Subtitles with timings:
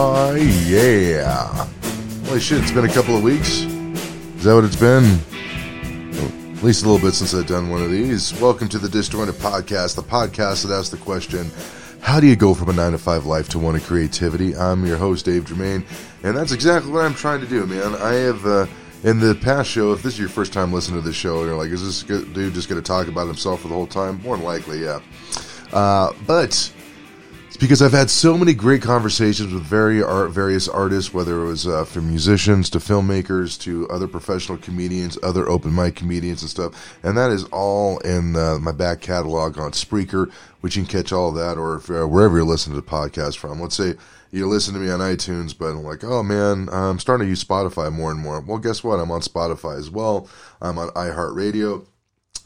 [0.00, 1.66] Oh, yeah.
[2.26, 3.62] Holy shit, it's been a couple of weeks.
[3.62, 5.02] Is that what it's been?
[6.12, 8.32] Well, at least a little bit since I've done one of these.
[8.40, 11.50] Welcome to the Disjointed Podcast, the podcast that asks the question
[12.00, 14.54] How do you go from a 9 to 5 life to one of creativity?
[14.54, 15.84] I'm your host, Dave Germain,
[16.22, 17.96] and that's exactly what I'm trying to do, man.
[17.96, 18.46] I have.
[18.46, 18.66] Uh,
[19.02, 21.56] in the past show, if this is your first time listening to this show, you're
[21.56, 24.20] like, is this dude just going to talk about himself for the whole time?
[24.22, 25.00] More than likely, yeah.
[25.72, 26.72] Uh, but
[27.58, 31.66] because I've had so many great conversations with very art, various artists, whether it was
[31.66, 36.96] uh, from musicians to filmmakers to other professional comedians, other open mic comedians and stuff,
[37.02, 41.12] and that is all in uh, my back catalog on Spreaker, which you can catch
[41.12, 43.60] all of that, or if, uh, wherever you're listening to the podcast from.
[43.60, 43.94] Let's say
[44.30, 47.42] you listen to me on iTunes, but I'm like, oh man, I'm starting to use
[47.42, 48.40] Spotify more and more.
[48.40, 49.00] Well, guess what?
[49.00, 50.28] I'm on Spotify as well.
[50.60, 51.86] I'm on iHeartRadio.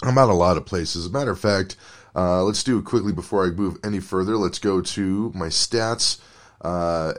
[0.04, 1.04] I'm at a lot of places.
[1.04, 1.76] As a matter of fact.
[2.14, 4.36] Uh, let's do it quickly before I move any further.
[4.36, 6.20] Let's go to my stats.
[6.60, 7.12] Uh,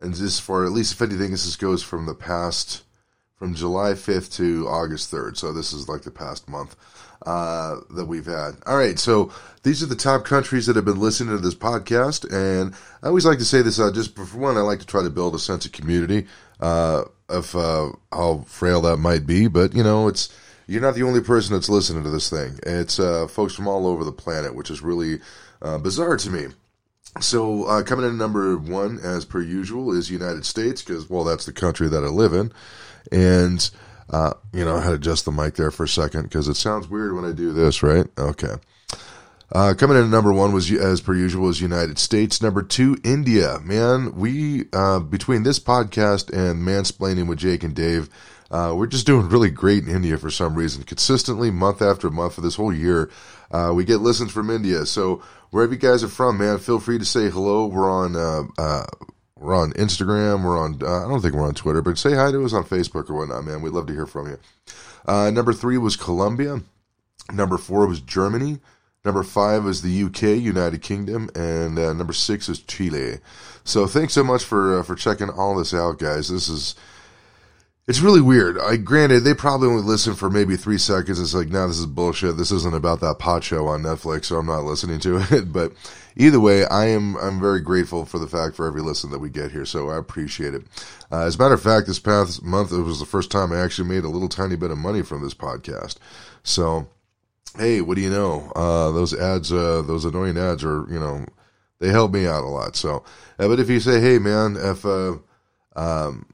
[0.00, 2.82] and this for at least if anything, this goes from the past,
[3.36, 5.36] from July 5th to August 3rd.
[5.36, 6.76] So this is like the past month
[7.26, 8.52] uh, that we've had.
[8.66, 12.30] All right, so these are the top countries that have been listening to this podcast,
[12.32, 13.78] and I always like to say this.
[13.78, 16.26] Uh, just for one, I like to try to build a sense of community
[16.60, 20.34] uh, of uh, how frail that might be, but you know, it's
[20.66, 22.58] you're not the only person that's listening to this thing.
[22.64, 25.20] It's uh, folks from all over the planet, which is really
[25.60, 26.46] uh, bizarre to me.
[27.20, 31.44] So uh, coming in number one, as per usual, is United States because well, that's
[31.44, 32.52] the country that I live in,
[33.10, 33.70] and
[34.08, 36.54] uh, you know I had to adjust the mic there for a second because it
[36.54, 38.06] sounds weird when I do this, right?
[38.16, 38.54] Okay.
[39.54, 42.40] Uh, coming in number one was, as per usual, was United States.
[42.40, 43.58] Number two, India.
[43.62, 48.08] Man, we uh, between this podcast and mansplaining with Jake and Dave,
[48.52, 50.82] uh, we're just doing really great in India for some reason.
[50.82, 53.10] Consistently, month after month for this whole year,
[53.50, 54.84] uh, we get listens from India.
[54.84, 57.66] So wherever you guys are from, man, feel free to say hello.
[57.66, 58.84] We're on uh, uh
[59.36, 60.44] we're on Instagram.
[60.44, 62.64] We're on uh, I don't think we're on Twitter, but say hi to us on
[62.64, 63.62] Facebook or whatnot, man.
[63.62, 64.38] We'd love to hear from you.
[65.06, 66.60] Uh, number three was Colombia.
[67.32, 68.58] Number four was Germany.
[69.02, 73.18] Number five is the UK, United Kingdom, and number six is Chile.
[73.64, 76.28] So thanks so much for for checking all this out, guys.
[76.28, 76.76] This is
[77.88, 78.58] it's really weird.
[78.58, 81.18] I granted they probably only listen for maybe three seconds.
[81.18, 82.36] It's like, now nah, this is bullshit.
[82.36, 85.52] This isn't about that pot show on Netflix, so I'm not listening to it.
[85.52, 85.72] But
[86.16, 89.30] either way, I am I'm very grateful for the fact for every listen that we
[89.30, 89.64] get here.
[89.64, 90.62] So I appreciate it.
[91.10, 93.60] Uh, as a matter of fact, this past month it was the first time I
[93.60, 95.96] actually made a little tiny bit of money from this podcast.
[96.44, 96.86] So
[97.58, 98.50] hey, what do you know?
[98.54, 101.26] Uh, those ads, uh, those annoying ads are you know
[101.80, 102.76] they help me out a lot.
[102.76, 103.02] So,
[103.40, 105.16] uh, but if you say, hey man, if uh,
[105.74, 106.26] um,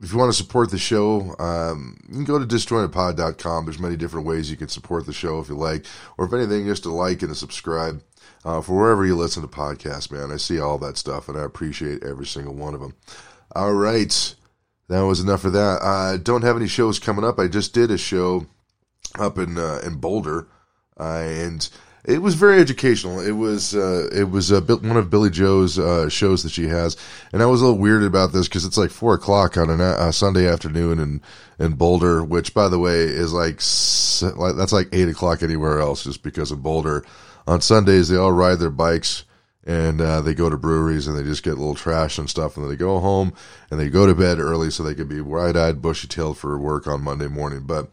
[0.00, 3.64] if you want to support the show, um, you can go to disjointedpod.com.
[3.64, 5.86] There's many different ways you can support the show if you like,
[6.16, 8.02] or if anything, just to like and to subscribe
[8.44, 10.30] uh, for wherever you listen to podcasts, man.
[10.30, 12.94] I see all that stuff, and I appreciate every single one of them.
[13.56, 14.34] All right,
[14.88, 15.82] that was enough for that.
[15.82, 17.38] I don't have any shows coming up.
[17.38, 18.46] I just did a show
[19.18, 20.46] up in uh, in Boulder,
[20.98, 21.68] uh, and
[22.08, 23.20] it was very educational.
[23.20, 26.96] It was uh, it was uh, one of Billy Joe's uh, shows that she has,
[27.34, 29.84] and I was a little weirded about this because it's like four o'clock on a
[29.84, 31.20] uh, Sunday afternoon in
[31.58, 33.56] in Boulder, which by the way is like
[34.56, 37.04] that's like eight o'clock anywhere else, just because of Boulder.
[37.46, 39.24] On Sundays, they all ride their bikes
[39.68, 42.56] and uh, they go to breweries and they just get a little trash and stuff,
[42.56, 43.34] and then they go home
[43.70, 47.04] and they go to bed early so they can be wide-eyed, bushy-tailed for work on
[47.04, 47.64] Monday morning.
[47.64, 47.84] But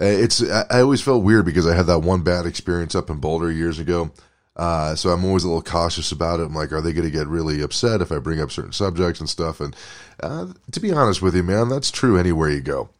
[0.00, 3.16] uh, it's I always felt weird because I had that one bad experience up in
[3.16, 4.12] Boulder years ago.
[4.54, 6.42] Uh, so I'm always a little cautious about it.
[6.44, 9.18] I'm like, are they going to get really upset if I bring up certain subjects
[9.18, 9.60] and stuff?
[9.60, 9.74] And
[10.22, 12.90] uh, to be honest with you, man, that's true anywhere you go.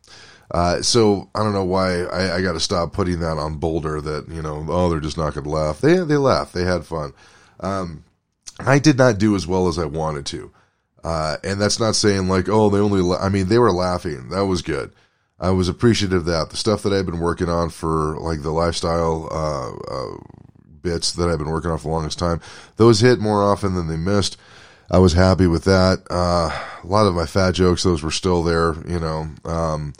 [0.51, 4.01] Uh, so I don't know why I, I got to stop putting that on Boulder.
[4.01, 5.83] That you know, oh, they're just not going to laugh.
[5.83, 6.55] They they laughed.
[6.55, 7.13] They had fun.
[7.61, 8.05] Um,
[8.67, 10.53] I did not do as well as I wanted to.
[11.05, 13.19] Uh, and that's not saying like, oh, they only, la-.
[13.19, 14.29] I mean, they were laughing.
[14.29, 14.93] That was good.
[15.41, 16.51] I was appreciative of that.
[16.51, 20.17] The stuff that I've been working on for like the lifestyle, uh, uh,
[20.83, 22.41] bits that I've been working on for the longest time,
[22.77, 24.37] those hit more often than they missed.
[24.91, 26.03] I was happy with that.
[26.11, 26.51] Uh,
[26.83, 29.29] a lot of my fat jokes, those were still there, you know.
[29.45, 29.95] Um,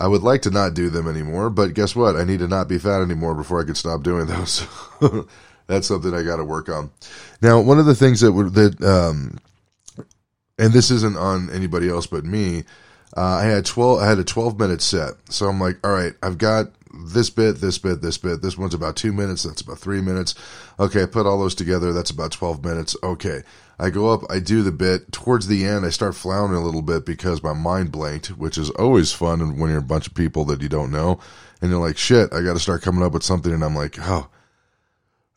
[0.00, 2.16] I would like to not do them anymore, but guess what?
[2.16, 4.66] I need to not be fat anymore before I can stop doing those.
[5.68, 6.90] That's something I got to work on.
[7.40, 9.38] Now, one of the things that were that, um,
[10.58, 12.64] and this isn't on anybody else but me.
[13.16, 14.00] Uh, I had twelve.
[14.00, 17.60] I had a twelve minute set, so I'm like, all right, I've got this bit,
[17.60, 18.42] this bit, this bit.
[18.42, 19.44] This one's about two minutes.
[19.44, 20.34] That's about three minutes.
[20.78, 21.92] Okay, I put all those together.
[21.92, 22.96] That's about 12 minutes.
[23.02, 23.42] Okay.
[23.80, 25.12] I go up, I do the bit.
[25.12, 28.70] Towards the end, I start floundering a little bit because my mind blanked, which is
[28.70, 31.20] always fun when you're a bunch of people that you don't know.
[31.62, 33.52] And you're like, shit, I got to start coming up with something.
[33.52, 34.28] And I'm like, oh,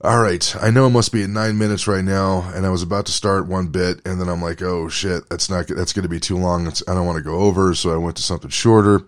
[0.03, 0.55] all right.
[0.59, 2.49] I know it must be at nine minutes right now.
[2.55, 4.01] And I was about to start one bit.
[4.05, 6.65] And then I'm like, oh, shit, that's not, that's going to be too long.
[6.67, 7.75] It's, I don't want to go over.
[7.75, 9.01] So I went to something shorter.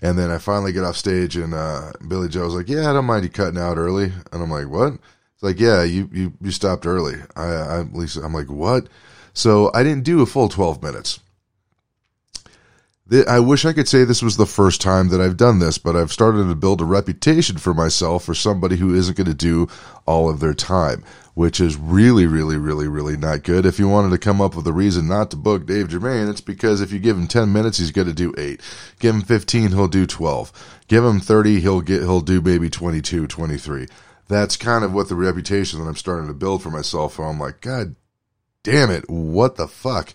[0.00, 3.04] And then I finally get off stage and uh, Billy Joe's like, yeah, I don't
[3.04, 4.12] mind you cutting out early.
[4.32, 4.94] And I'm like, what?
[4.94, 7.16] It's like, yeah, you, you, you stopped early.
[7.36, 8.88] I, I, I'm like, what?
[9.34, 11.20] So I didn't do a full 12 minutes.
[13.10, 15.96] I wish I could say this was the first time that I've done this, but
[15.96, 19.66] I've started to build a reputation for myself for somebody who isn't going to do
[20.04, 21.02] all of their time,
[21.32, 23.64] which is really, really, really, really not good.
[23.64, 26.42] If you wanted to come up with a reason not to book Dave Germain, it's
[26.42, 28.60] because if you give him 10 minutes, he's going to do eight.
[28.98, 30.80] Give him 15, he'll do 12.
[30.86, 33.86] Give him 30, he'll get, he'll do maybe 22, 23.
[34.28, 37.18] That's kind of what the reputation that I'm starting to build for myself.
[37.18, 37.96] I'm like, God
[38.62, 39.08] damn it.
[39.08, 40.12] What the fuck?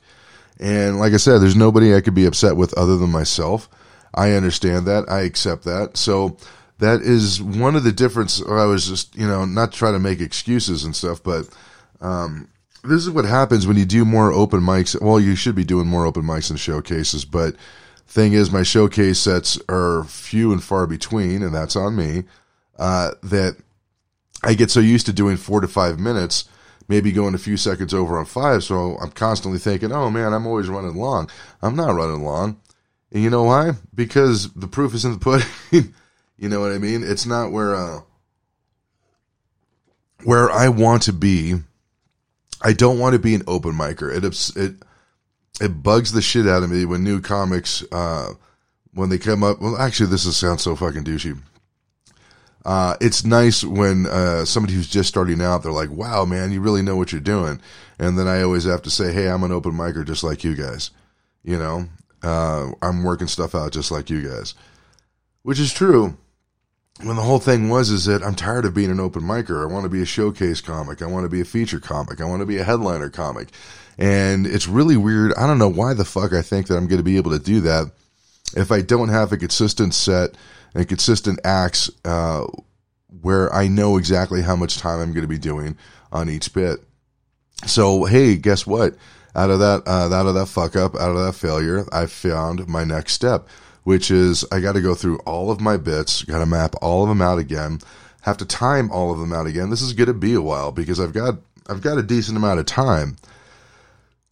[0.60, 3.70] And like I said, there's nobody I could be upset with other than myself.
[4.14, 5.10] I understand that.
[5.10, 5.98] I accept that.
[5.98, 6.38] So
[6.80, 8.42] that is one of the difference.
[8.42, 11.50] I was just, you know, not trying to make excuses and stuff, but
[12.02, 12.50] um,
[12.84, 15.00] this is what happens when you do more open mics.
[15.02, 17.56] Well, you should be doing more open mics and showcases, but
[18.08, 22.24] thing is, my showcase sets are few and far between, and that's on me.
[22.78, 23.56] Uh, that
[24.44, 26.46] I get so used to doing four to five minutes
[26.88, 28.64] maybe going a few seconds over on five.
[28.64, 31.30] So I'm constantly thinking, oh man, I'm always running long.
[31.62, 32.60] I'm not running long.
[33.12, 33.74] And you know why?
[33.94, 35.20] Because the proof is in the
[35.72, 35.94] pudding.
[36.38, 37.04] you know what I mean?
[37.04, 38.02] It's not where, uh,
[40.24, 41.56] where I want to be.
[42.62, 44.16] I don't want to be an open micer.
[44.16, 44.76] It, it,
[45.62, 48.32] it bugs the shit out of me when new comics, uh,
[48.94, 49.60] when they come up.
[49.62, 51.38] Well, actually, this is, sounds so fucking douchey
[52.66, 56.62] uh, it's nice when uh, somebody who's just starting out, they're like, wow, man, you
[56.62, 57.60] really know what you're doing.
[58.00, 60.56] And then I always have to say, hey, I'm an open micer just like you
[60.56, 60.92] guys.
[61.44, 61.90] You know,
[62.22, 64.56] uh, I'm working stuff out just like you guys,
[65.42, 66.18] which is true.
[67.02, 69.62] When the whole thing was, is that I'm tired of being an open micer.
[69.62, 71.02] I want to be a showcase comic.
[71.02, 72.22] I want to be a feature comic.
[72.22, 73.50] I want to be a headliner comic.
[73.98, 75.34] And it's really weird.
[75.34, 77.40] I don't know why the fuck I think that I'm going to be able to
[77.40, 77.92] do that
[78.56, 80.36] if I don't have a consistent set
[80.74, 82.46] and consistent acts uh,
[83.22, 85.78] where I know exactly how much time I'm going to be doing
[86.12, 86.80] on each bit.
[87.66, 88.96] So hey, guess what?
[89.36, 92.68] Out of that, uh, out of that fuck up, out of that failure, I found
[92.68, 93.48] my next step,
[93.84, 97.04] which is I got to go through all of my bits, got to map all
[97.04, 97.80] of them out again,
[98.22, 99.70] have to time all of them out again.
[99.70, 102.60] This is going to be a while because I've got I've got a decent amount
[102.60, 103.16] of time.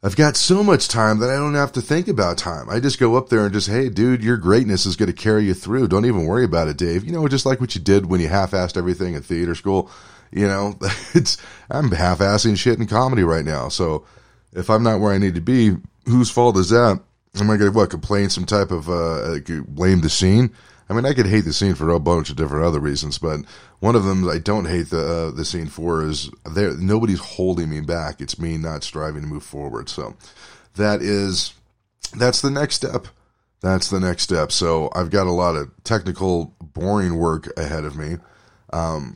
[0.03, 2.69] I've got so much time that I don't have to think about time.
[2.69, 5.43] I just go up there and just, hey, dude, your greatness is going to carry
[5.45, 5.89] you through.
[5.89, 7.05] Don't even worry about it, Dave.
[7.05, 9.91] You know, just like what you did when you half-assed everything at theater school.
[10.31, 10.79] You know,
[11.13, 11.37] it's
[11.69, 13.69] I'm half-assing shit in comedy right now.
[13.69, 14.05] So
[14.53, 15.75] if I'm not where I need to be,
[16.05, 16.99] whose fault is that?
[17.35, 19.37] Am I going to what complain some type of uh,
[19.67, 20.51] blame the scene?
[20.91, 23.39] I mean, I could hate the scene for a bunch of different other reasons, but
[23.79, 26.75] one of them I don't hate the uh, the scene for is there.
[26.75, 28.19] Nobody's holding me back.
[28.19, 29.87] It's me not striving to move forward.
[29.87, 30.17] So
[30.75, 31.53] that is
[32.17, 33.07] that's the next step.
[33.61, 34.51] That's the next step.
[34.51, 38.17] So I've got a lot of technical, boring work ahead of me.
[38.73, 39.15] Um,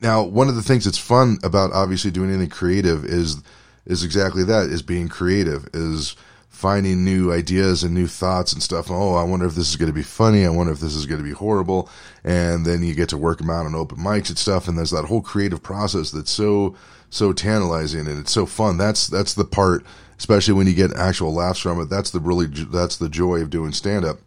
[0.00, 3.42] now, one of the things that's fun about obviously doing anything creative is
[3.84, 6.16] is exactly that: is being creative, is
[6.54, 8.88] finding new ideas and new thoughts and stuff.
[8.88, 10.46] Oh, I wonder if this is going to be funny.
[10.46, 11.90] I wonder if this is going to be horrible.
[12.22, 14.68] And then you get to work them out on open mics and stuff.
[14.68, 16.76] And there's that whole creative process that's so,
[17.10, 18.78] so tantalizing and it's so fun.
[18.78, 19.84] That's, that's the part,
[20.16, 21.90] especially when you get actual laughs from it.
[21.90, 24.20] That's the really, that's the joy of doing stand up.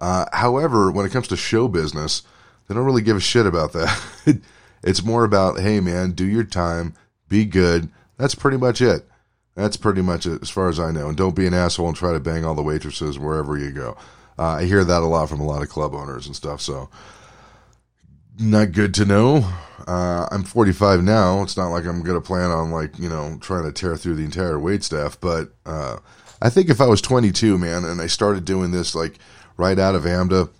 [0.00, 2.22] Uh, however, when it comes to show business,
[2.66, 4.40] they don't really give a shit about that.
[4.82, 6.94] it's more about, hey man, do your time,
[7.28, 7.88] be good.
[8.18, 9.08] That's pretty much it.
[9.54, 11.08] That's pretty much it, as far as I know.
[11.08, 13.96] And don't be an asshole and try to bang all the waitresses wherever you go.
[14.38, 16.60] Uh, I hear that a lot from a lot of club owners and stuff.
[16.60, 16.88] So,
[18.38, 19.48] not good to know.
[19.86, 21.42] Uh, I'm 45 now.
[21.42, 24.16] It's not like I'm going to plan on like you know trying to tear through
[24.16, 25.20] the entire wait staff.
[25.20, 25.98] But uh,
[26.42, 29.18] I think if I was 22, man, and I started doing this like
[29.56, 30.50] right out of AMDA,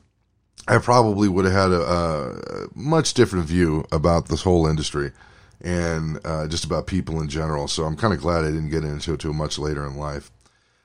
[0.69, 5.11] I probably would have had a, a much different view about this whole industry
[5.65, 7.67] and uh, just about people in general.
[7.67, 10.31] So I'm kind of glad I didn't get into it too much later in life.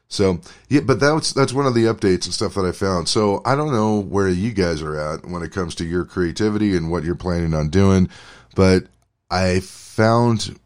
[0.07, 3.07] So yeah, but that's that's one of the updates and stuff that I found.
[3.07, 6.75] So I don't know where you guys are at when it comes to your creativity
[6.75, 8.09] and what you're planning on doing,
[8.55, 8.86] but
[9.29, 10.59] I found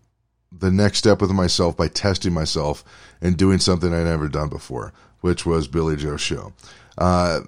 [0.58, 2.86] the next step with myself by testing myself
[3.22, 6.54] and doing something I'd never done before, which was Billy Joe show.
[6.98, 7.42] Uh,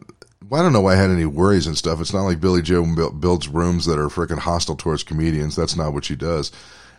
[0.52, 2.00] I don't know why I had any worries and stuff.
[2.00, 5.56] It's not like Billy Joe builds rooms that are freaking hostile towards comedians.
[5.56, 6.52] That's not what she does.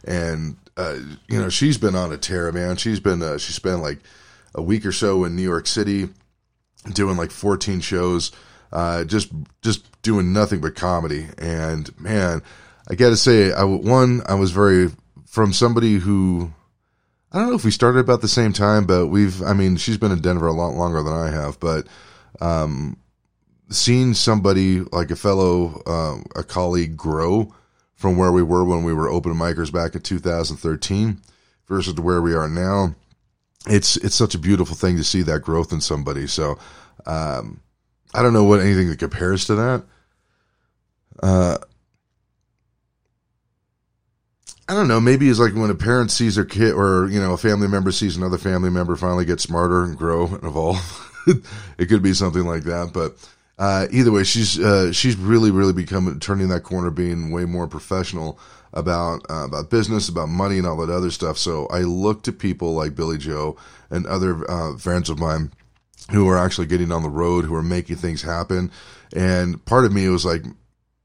[0.04, 0.98] And uh,
[1.28, 2.76] you know, she's been on a tear, man.
[2.76, 3.98] She's been uh, she spent like
[4.54, 6.08] a week or so in New York City,
[6.92, 8.32] doing like 14 shows,
[8.72, 9.30] uh, just
[9.62, 11.26] just doing nothing but comedy.
[11.38, 12.42] And man,
[12.88, 14.90] I got to say, I one I was very
[15.26, 16.52] from somebody who
[17.32, 19.98] I don't know if we started about the same time, but we've I mean she's
[19.98, 21.86] been in Denver a lot longer than I have, but
[22.40, 22.96] um,
[23.68, 27.52] seeing somebody like a fellow uh, a colleague grow
[27.94, 31.20] from where we were when we were open micers back in 2013
[31.66, 32.94] versus to where we are now
[33.66, 36.26] it's it's such a beautiful thing to see that growth in somebody.
[36.26, 36.58] So
[37.04, 37.60] um,
[38.14, 39.84] I don't know what anything that compares to that.
[41.22, 41.58] Uh,
[44.68, 45.00] I don't know.
[45.00, 47.92] Maybe it's like when a parent sees their kid, or you know, a family member
[47.92, 51.22] sees another family member finally get smarter and grow and evolve.
[51.78, 52.90] it could be something like that.
[52.92, 53.16] But
[53.58, 57.66] uh, either way, she's uh, she's really really become turning that corner, being way more
[57.66, 58.38] professional
[58.72, 61.38] about uh, about business, about money, and all that other stuff.
[61.38, 63.56] So I look to people like Billy Joe
[63.90, 65.52] and other uh, friends of mine
[66.10, 68.70] who are actually getting on the road, who are making things happen.
[69.14, 70.44] And part of me was like,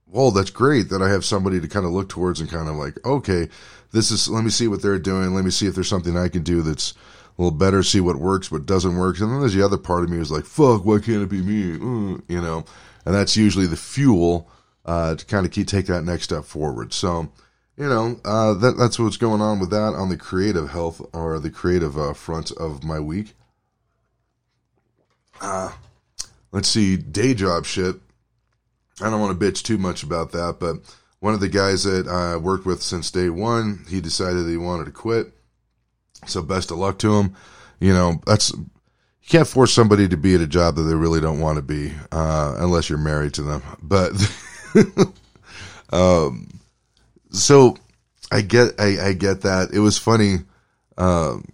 [0.05, 2.75] well, that's great that I have somebody to kind of look towards and kind of
[2.75, 3.47] like, okay,
[3.91, 5.33] this is, let me see what they're doing.
[5.33, 6.93] Let me see if there's something I can do that's
[7.41, 9.19] little better, see what works, what doesn't work.
[9.19, 11.41] And then there's the other part of me who's like, fuck, why can't it be
[11.41, 11.77] me?
[11.77, 12.65] Mm, you know,
[13.05, 14.49] and that's usually the fuel
[14.85, 16.93] uh, to kind of keep take that next step forward.
[16.93, 17.31] So,
[17.77, 21.39] you know, uh, that, that's what's going on with that on the creative health or
[21.39, 23.33] the creative uh, front of my week.
[25.39, 25.71] Uh,
[26.51, 27.95] let's see, day job shit.
[29.01, 30.77] I don't want to bitch too much about that, but
[31.19, 34.85] one of the guys that I worked with since day one, he decided he wanted
[34.85, 35.33] to quit.
[36.25, 37.35] So best of luck to him.
[37.79, 41.21] You know, that's you can't force somebody to be at a job that they really
[41.21, 43.63] don't want to be, uh, unless you're married to them.
[43.81, 44.11] But
[45.91, 46.47] um,
[47.31, 47.77] so
[48.31, 49.69] I get I, I get that.
[49.73, 50.37] It was funny.
[50.97, 51.45] Um,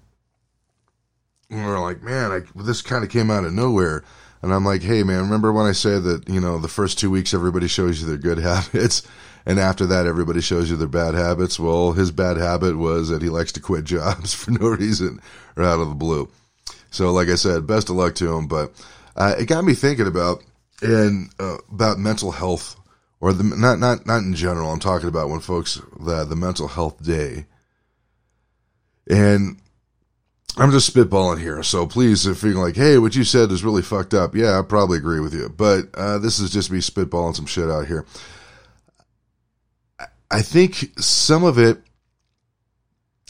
[1.50, 4.03] we were like, man, I, this kind of came out of nowhere.
[4.41, 7.09] And I'm like, hey, man, remember when I said that, you know, the first two
[7.09, 9.03] weeks everybody shows you their good habits,
[9.48, 11.58] and after that everybody shows you their bad habits?
[11.58, 15.22] Well, his bad habit was that he likes to quit jobs for no reason
[15.56, 16.30] or out of the blue.
[16.92, 18.48] So, like I said, best of luck to him.
[18.48, 18.74] But
[19.16, 20.44] uh, it got me thinking about
[20.82, 22.75] and uh, about mental health
[23.22, 24.70] or the not not not in general.
[24.70, 27.46] I'm talking about when folks the the mental health day,
[29.10, 29.58] and
[30.58, 31.63] I'm just spitballing here.
[31.63, 34.62] So please, if you're like, hey, what you said is really fucked up, yeah, I
[34.62, 35.50] probably agree with you.
[35.50, 38.06] But uh, this is just me spitballing some shit out here.
[40.29, 41.81] I think some of it.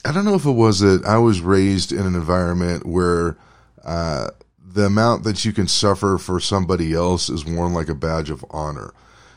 [0.06, 3.38] I don't know if it was that I was raised in an environment where
[3.84, 8.30] uh, the amount that you can suffer for somebody else is worn like a badge
[8.30, 8.94] of honor.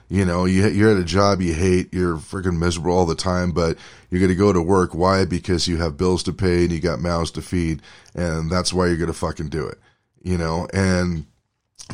[0.09, 3.53] You know, you, you're at a job you hate, you're freaking miserable all the time,
[3.53, 3.79] but
[4.11, 4.93] you're going to go to work.
[4.93, 5.25] Why?
[5.25, 7.81] Because you have bills to pay and you got mouths to feed,
[8.15, 9.79] and that's why you're going to fucking do it.
[10.23, 11.27] You know, and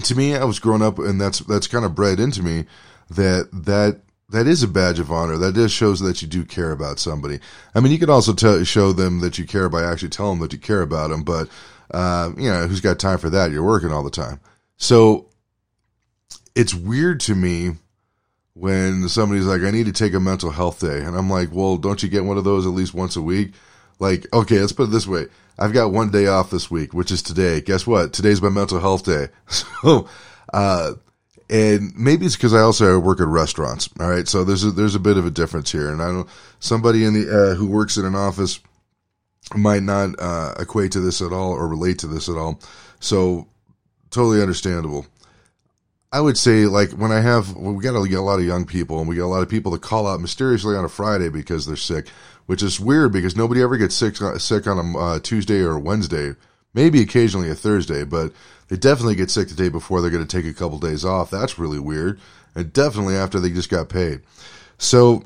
[0.04, 2.64] to me, I was growing up, and that's that's kind of bred into me
[3.10, 5.36] that that that is a badge of honor.
[5.36, 7.40] That just shows that you do care about somebody.
[7.74, 10.52] I mean, you could also show them that you care by actually telling them that
[10.52, 11.48] you care about them, but
[11.90, 13.50] uh, you know, who's got time for that?
[13.50, 14.40] You're working all the time,
[14.76, 15.28] so
[16.54, 17.72] it's weird to me
[18.54, 21.02] when somebody's like, I need to take a mental health day.
[21.02, 23.52] And I'm like, well, don't you get one of those at least once a week?
[23.98, 25.26] Like, okay, let's put it this way.
[25.58, 27.60] I've got one day off this week, which is today.
[27.60, 28.14] Guess what?
[28.14, 29.28] Today's my mental health day.
[29.82, 30.08] So,
[30.52, 30.92] uh,
[31.48, 33.88] and maybe it's because I also work at restaurants.
[34.00, 34.26] All right.
[34.26, 35.90] So there's a, there's a bit of a difference here.
[35.90, 36.26] And I know
[36.58, 38.60] somebody in the, uh, who works in an office
[39.54, 42.60] might not, uh, equate to this at all or relate to this at all.
[42.98, 43.46] So
[44.10, 45.06] totally understandable.
[46.12, 48.64] I would say like when I have we got a, get a lot of young
[48.64, 51.28] people and we get a lot of people that call out mysteriously on a Friday
[51.28, 52.08] because they're sick,
[52.46, 55.72] which is weird because nobody ever gets sick uh, sick on a uh, Tuesday or
[55.72, 56.34] a Wednesday,
[56.72, 58.32] maybe occasionally a Thursday, but
[58.68, 61.30] they definitely get sick the day before they're going to take a couple days off.
[61.30, 62.20] That's really weird,
[62.54, 64.22] and definitely after they just got paid.
[64.78, 65.24] So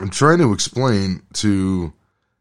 [0.00, 1.92] I'm trying to explain to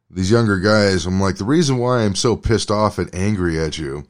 [0.09, 1.05] these younger guys.
[1.05, 4.05] I'm like the reason why I'm so pissed off and angry at you,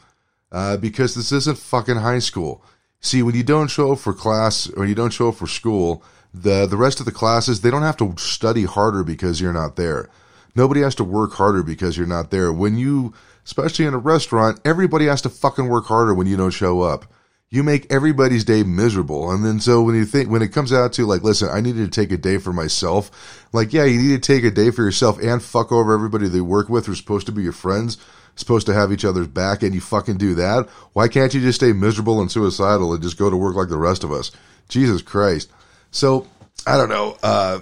[0.52, 2.64] uh, because this isn't fucking high school
[3.04, 6.02] See, when you don't show up for class or you don't show up for school,
[6.34, 9.76] the the rest of the classes they don't have to study harder because you're not
[9.76, 10.10] there.
[10.56, 12.52] Nobody has to work harder because you're not there.
[12.52, 13.14] When you,
[13.46, 17.06] especially in a restaurant, everybody has to fucking work harder when you don't show up.
[17.50, 19.32] You make everybody's day miserable.
[19.32, 21.92] And then so when you think, when it comes out to like, listen, I needed
[21.92, 23.46] to take a day for myself.
[23.54, 26.42] Like, yeah, you need to take a day for yourself and fuck over everybody they
[26.42, 27.98] work with who's supposed to be your friends
[28.36, 31.60] supposed to have each other's back and you fucking do that, why can't you just
[31.60, 34.32] stay miserable and suicidal and just go to work like the rest of us?
[34.70, 35.52] Jesus Christ.
[35.92, 36.28] So,
[36.66, 37.18] I don't know.
[37.22, 37.60] Uh,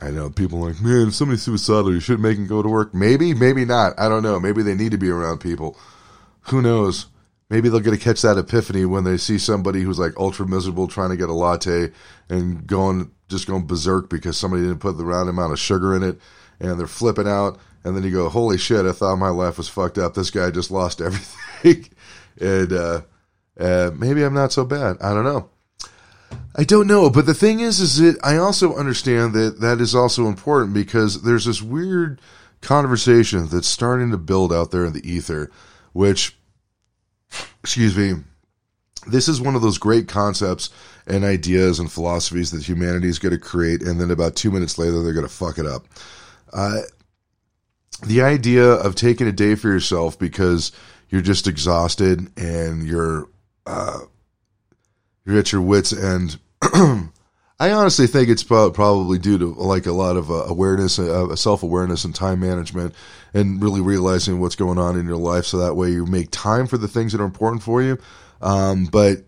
[0.00, 2.92] I know people like, man, if somebody's suicidal, you should make them go to work.
[2.94, 3.98] Maybe, maybe not.
[3.98, 4.40] I don't know.
[4.40, 5.78] Maybe they need to be around people.
[6.48, 7.06] Who knows?
[7.48, 10.88] Maybe they'll get to catch that epiphany when they see somebody who's like ultra miserable
[10.88, 11.92] trying to get a latte
[12.28, 16.02] and going just going berserk because somebody didn't put the right amount of sugar in
[16.02, 16.18] it
[16.58, 19.68] and they're flipping out and then you go, holy shit, I thought my life was
[19.68, 20.14] fucked up.
[20.14, 21.88] This guy just lost everything.
[22.40, 23.02] and uh,
[23.60, 24.96] uh, maybe I'm not so bad.
[25.00, 25.50] I don't know.
[26.56, 29.94] I don't know, but the thing is, is that I also understand that that is
[29.94, 32.20] also important because there's this weird
[32.60, 35.50] conversation that's starting to build out there in the ether,
[35.92, 36.36] which,
[37.60, 38.22] excuse me,
[39.06, 40.70] this is one of those great concepts
[41.06, 44.78] and ideas and philosophies that humanity is going to create, and then about two minutes
[44.78, 45.86] later, they're going to fuck it up.
[46.52, 46.82] Uh,
[48.06, 50.72] the idea of taking a day for yourself because
[51.10, 53.28] you're just exhausted and you're
[53.66, 54.00] uh,
[55.24, 56.38] you're at your wits end.
[56.62, 61.62] I honestly think it's probably due to like a lot of uh, awareness, uh, self
[61.62, 62.94] awareness, and time management,
[63.32, 66.66] and really realizing what's going on in your life, so that way you make time
[66.66, 67.98] for the things that are important for you.
[68.42, 69.24] Um, but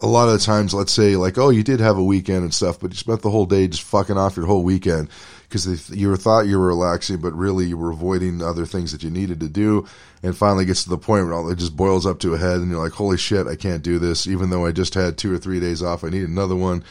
[0.00, 2.52] a lot of the times, let's say like, oh, you did have a weekend and
[2.52, 5.08] stuff, but you spent the whole day just fucking off your whole weekend
[5.54, 9.10] because you thought you were relaxing, but really you were avoiding other things that you
[9.10, 9.86] needed to do.
[10.20, 12.68] And finally gets to the point where it just boils up to a head, and
[12.68, 14.26] you're like, holy shit, I can't do this.
[14.26, 16.82] Even though I just had two or three days off, I need another one.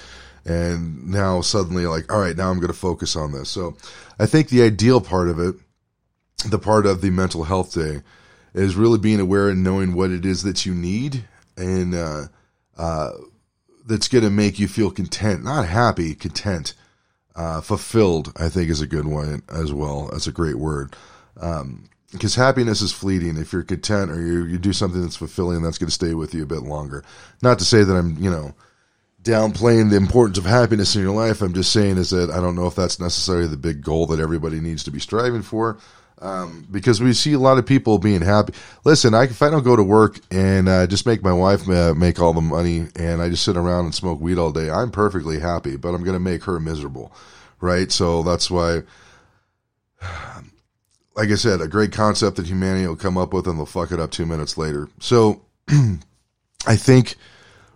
[0.46, 3.50] And now suddenly, like, all right, now I'm going to focus on this.
[3.50, 3.76] So
[4.18, 5.56] I think the ideal part of it,
[6.48, 8.02] the part of the mental health day,
[8.54, 11.26] is really being aware and knowing what it is that you need
[11.58, 12.24] and, uh,
[12.78, 13.12] uh,
[13.86, 16.76] that's going to make you feel content, not happy, content
[17.36, 20.10] uh, fulfilled, I think, is a good one as well.
[20.12, 20.96] That's a great word.
[21.40, 23.38] Um, because happiness is fleeting.
[23.38, 26.34] If you're content or you, you do something that's fulfilling, that's going to stay with
[26.34, 27.04] you a bit longer.
[27.42, 28.54] Not to say that I'm, you know,
[29.24, 31.42] downplaying the importance of happiness in your life.
[31.42, 34.20] I'm just saying is that I don't know if that's necessarily the big goal that
[34.20, 35.78] everybody needs to be striving for.
[36.24, 38.54] Um, because we see a lot of people being happy.
[38.86, 41.94] Listen, I, if I don't go to work and uh, just make my wife uh,
[41.94, 44.90] make all the money and I just sit around and smoke weed all day, I'm
[44.90, 47.12] perfectly happy, but I'm going to make her miserable,
[47.60, 47.92] right?
[47.92, 48.84] So that's why,
[51.18, 53.92] like I said, a great concept that humanity will come up with and they'll fuck
[53.92, 54.88] it up two minutes later.
[55.02, 55.42] So
[56.66, 57.16] I think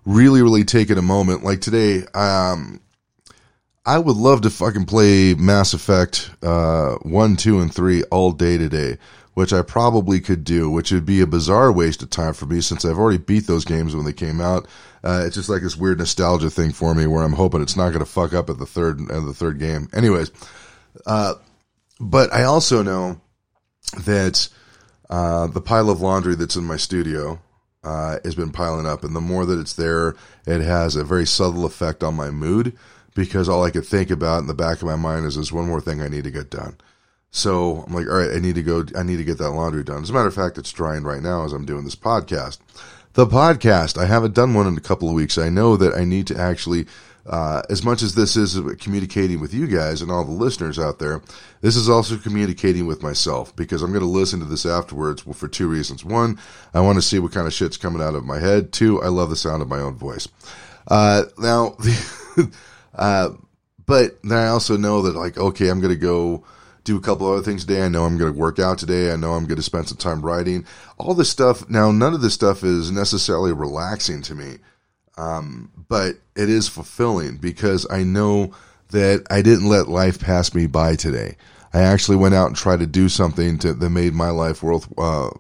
[0.06, 2.80] really, really taking a moment like today, um,
[3.88, 8.58] I would love to fucking play Mass Effect uh, 1, 2, and 3 all day
[8.58, 8.97] today,
[9.34, 12.60] which I probably could do, which would be a bizarre waste of time for me
[12.60, 14.67] since I've already beat those games when they came out.
[15.06, 17.91] Uh, it's just like this weird nostalgia thing for me where I'm hoping it's not
[17.91, 19.88] going to fuck up at the third at the third game.
[19.93, 20.32] Anyways,
[21.06, 21.36] uh,
[21.97, 23.21] but I also know
[24.04, 24.50] that
[25.10, 27.39] uh, the pile of laundry that's in my studio
[27.86, 31.26] uh, has been piling up, and the more that it's there, it has a very
[31.26, 32.78] subtle effect on my mood
[33.17, 35.67] because all I could think about in the back of my mind is there's one
[35.67, 36.77] more thing I need to get done.
[37.32, 39.84] So I'm like, all right, I need to go, I need to get that laundry
[39.84, 40.03] done.
[40.03, 42.60] As a matter of fact, it's drying right now as I'm doing this podcast.
[43.13, 45.39] The podcast, I haven't done one in a couple of weeks.
[45.39, 46.86] I know that I need to actually,
[47.25, 50.99] uh, as much as this is communicating with you guys and all the listeners out
[50.99, 51.23] there,
[51.62, 55.47] this is also communicating with myself because I'm going to listen to this afterwards for
[55.47, 56.06] two reasons.
[56.06, 56.38] One,
[56.71, 58.71] I want to see what kind of shit's coming out of my head.
[58.71, 60.27] Two, I love the sound of my own voice.
[60.88, 62.51] Uh, now, the,
[62.98, 63.30] uh,
[63.86, 66.44] but then I also know that like, okay, I'm going to go
[66.84, 67.84] do a couple other things today.
[67.84, 69.12] I know I'm going to work out today.
[69.12, 70.66] I know I'm going to spend some time writing.
[70.98, 71.70] All this stuff.
[71.70, 74.58] Now, none of this stuff is necessarily relaxing to me.
[75.18, 78.54] Um, but it is fulfilling because I know
[78.90, 81.36] that I didn't let life pass me by today.
[81.74, 84.88] I actually went out and tried to do something to, that made my life worth,
[84.98, 85.32] uh,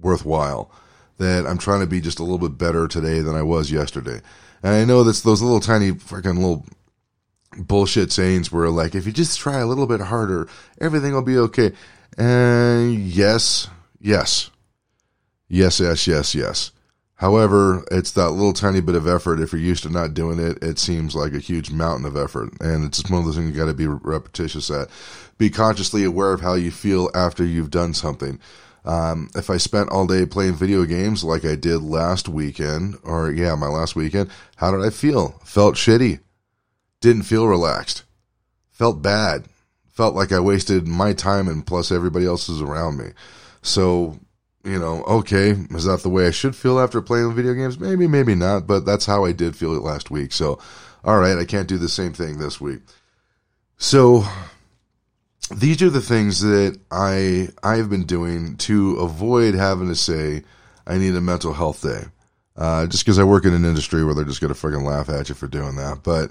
[0.00, 0.70] worthwhile.
[1.18, 4.22] That I'm trying to be just a little bit better today than I was yesterday.
[4.62, 6.64] And I know that's those little tiny freaking little
[7.66, 10.48] bullshit sayings where like if you just try a little bit harder,
[10.80, 11.72] everything will be okay.
[12.18, 13.68] And yes,
[14.00, 14.50] yes,
[15.48, 16.72] yes, yes, yes, yes.
[17.14, 19.40] However, it's that little tiny bit of effort.
[19.40, 22.50] If you're used to not doing it, it seems like a huge mountain of effort.
[22.60, 24.88] And it's just one of those things you got to be repetitious at.
[25.36, 28.40] Be consciously aware of how you feel after you've done something.
[28.86, 33.30] Um, if I spent all day playing video games like I did last weekend, or
[33.30, 35.38] yeah, my last weekend, how did I feel?
[35.44, 36.20] Felt shitty
[37.00, 38.04] didn't feel relaxed,
[38.70, 39.46] felt bad,
[39.88, 43.10] felt like I wasted my time and plus everybody else's around me.
[43.62, 44.18] So,
[44.64, 47.78] you know, okay, is that the way I should feel after playing video games?
[47.78, 50.32] Maybe, maybe not, but that's how I did feel it last week.
[50.32, 50.58] So,
[51.04, 52.80] all right, I can't do the same thing this week.
[53.78, 54.24] So,
[55.54, 60.44] these are the things that I I've been doing to avoid having to say
[60.86, 62.04] I need a mental health day.
[62.56, 65.28] Uh, just because I work in an industry where they're just gonna freaking laugh at
[65.28, 66.02] you for doing that.
[66.02, 66.30] But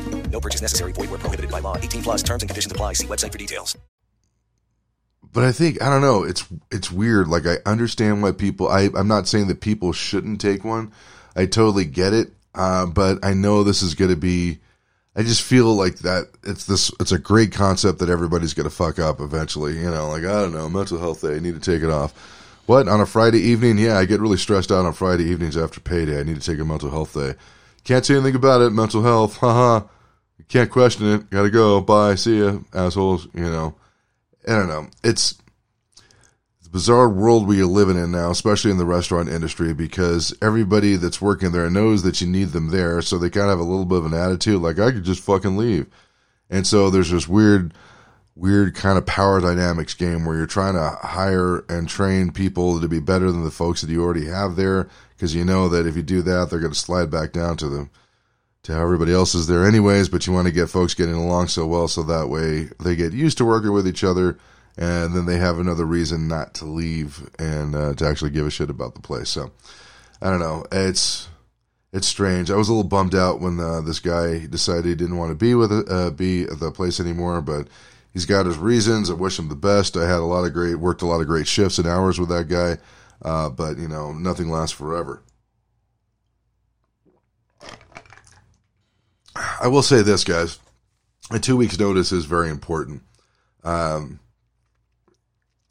[0.31, 0.93] No purchase necessary.
[0.93, 1.77] Void where prohibited by law.
[1.77, 2.93] 18 plus terms and conditions apply.
[2.93, 3.77] See website for details.
[5.33, 7.27] But I think, I don't know, it's it's weird.
[7.27, 10.91] Like, I understand why people, I, I'm not saying that people shouldn't take one.
[11.35, 12.31] I totally get it.
[12.53, 14.59] Uh, but I know this is going to be
[15.15, 18.97] I just feel like that it's this it's a great concept that everybody's gonna fuck
[18.97, 19.77] up eventually.
[19.77, 22.13] You know, like I don't know, mental health day, I need to take it off.
[22.65, 23.77] What on a Friday evening?
[23.77, 26.19] Yeah, I get really stressed out on Friday evenings after payday.
[26.19, 27.33] I need to take a mental health day.
[27.83, 28.69] Can't say anything about it.
[28.69, 29.85] Mental health, haha.
[30.51, 31.29] Can't question it.
[31.29, 31.79] Gotta go.
[31.79, 32.15] Bye.
[32.15, 33.25] See ya, assholes.
[33.33, 33.73] You know,
[34.45, 34.89] I don't know.
[35.01, 35.41] It's
[36.61, 40.97] the bizarre world we are living in now, especially in the restaurant industry, because everybody
[40.97, 43.69] that's working there knows that you need them there, so they kind of have a
[43.69, 45.87] little bit of an attitude, like I could just fucking leave.
[46.49, 47.73] And so there's this weird,
[48.35, 52.89] weird kind of power dynamics game where you're trying to hire and train people to
[52.89, 55.95] be better than the folks that you already have there, because you know that if
[55.95, 57.89] you do that, they're going to slide back down to the
[58.63, 60.09] to how everybody else is there anyways.
[60.09, 63.13] But you want to get folks getting along so well, so that way they get
[63.13, 64.37] used to working with each other
[64.77, 68.51] and then they have another reason not to leave and uh, to actually give a
[68.51, 69.29] shit about the place.
[69.29, 69.51] So
[70.21, 70.65] I don't know.
[70.71, 71.27] It's
[71.93, 72.49] it's strange.
[72.49, 75.35] I was a little bummed out when uh, this guy decided he didn't want to
[75.35, 77.67] be with uh, be at the place anymore, but
[78.13, 79.09] he's got his reasons.
[79.09, 79.97] I wish him the best.
[79.97, 82.29] I had a lot of great worked a lot of great shifts and hours with
[82.29, 82.77] that guy,
[83.27, 85.21] uh, but you know nothing lasts forever.
[89.61, 90.59] I will say this, guys.
[91.31, 93.03] A two weeks notice is very important.
[93.63, 94.19] Um,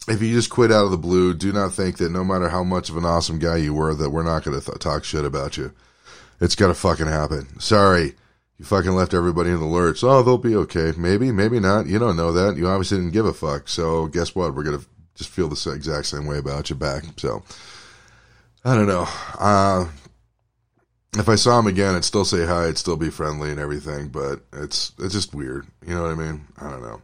[0.08, 2.64] if you just quit out of the blue, do not think that no matter how
[2.64, 5.24] much of an awesome guy you were, that we're not going to th- talk shit
[5.24, 5.72] about you.
[6.40, 7.60] It's got to fucking happen.
[7.60, 8.14] Sorry.
[8.58, 10.02] You fucking left everybody in the lurch.
[10.02, 10.92] Oh, they'll be okay.
[10.96, 11.86] Maybe, maybe not.
[11.86, 12.56] You don't know that.
[12.56, 13.68] You obviously didn't give a fuck.
[13.68, 14.54] So guess what?
[14.54, 17.04] We're going to just feel the exact same way about you back.
[17.16, 17.42] So
[18.64, 19.06] I don't know.
[19.38, 19.86] Uh,
[21.16, 22.66] if I saw him again, I'd still say hi.
[22.66, 25.66] I'd still be friendly and everything, but it's, it's just weird.
[25.86, 26.46] You know what I mean?
[26.58, 27.02] I don't know.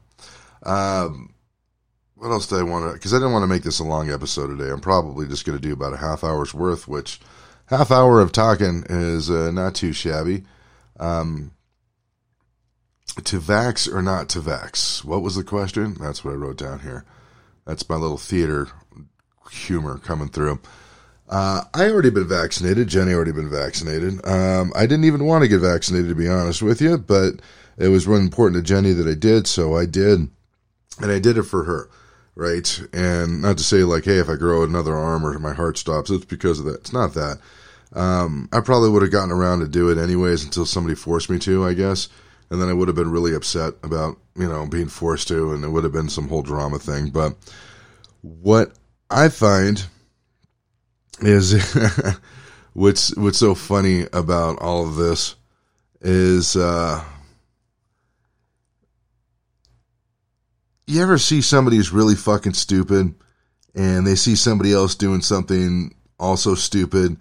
[0.63, 1.35] Um,
[2.15, 2.95] what else did I want to?
[2.95, 4.71] Because I didn't want to make this a long episode today.
[4.71, 7.21] I'm probably just going to do about a half hour's worth, which
[7.67, 10.45] half hour of talking is uh, not too shabby.
[10.99, 11.53] Um,
[13.25, 15.05] to vax or not to vax?
[15.05, 15.97] What was the question?
[16.01, 17.05] That's what I wrote down here.
[17.65, 18.69] That's my little theater
[19.51, 20.61] humor coming through.
[21.29, 22.89] Uh, I already been vaccinated.
[22.89, 24.25] Jenny already been vaccinated.
[24.27, 27.41] Um, I didn't even want to get vaccinated, to be honest with you, but
[27.79, 30.29] it was really important to Jenny that I did, so I did,
[31.01, 31.91] and I did it for her
[32.37, 32.81] right?
[32.93, 36.11] And not to say like, hey, if I grow another arm or my heart stops,
[36.11, 36.81] it's because of that.
[36.81, 37.39] It's not that.
[37.95, 41.39] Um, I probably would have gotten around to do it anyways until somebody forced me
[41.41, 42.09] to, I guess.
[42.51, 45.65] And then I would have been really upset about, you know, being forced to, and
[45.65, 47.09] it would have been some whole drama thing.
[47.09, 47.35] But
[48.21, 48.73] what
[49.11, 49.85] I find
[51.21, 51.75] is
[52.73, 55.37] what's what's so funny about all of this
[56.01, 57.03] is uh,
[60.87, 63.15] you ever see somebody who's really fucking stupid
[63.75, 67.17] and they see somebody else doing something also stupid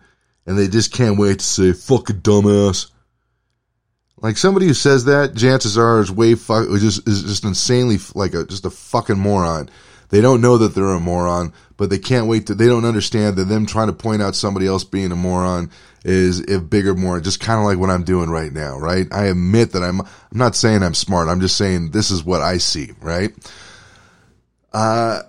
[0.45, 2.91] and they just can't wait to say fucking dumbass.
[4.17, 7.97] Like somebody who says that chances are is way fuck is just is just insanely
[8.13, 9.69] like a just a fucking moron.
[10.09, 13.35] They don't know that they're a moron but they can't wait to they don't understand
[13.35, 15.69] that them trying to point out somebody else being a moron
[16.03, 19.07] is if bigger more just kind of like what I'm doing right now, right?
[19.11, 21.27] I admit that I'm I'm not saying I'm smart.
[21.27, 23.31] I'm just saying this is what I see, right?
[24.75, 25.21] uh,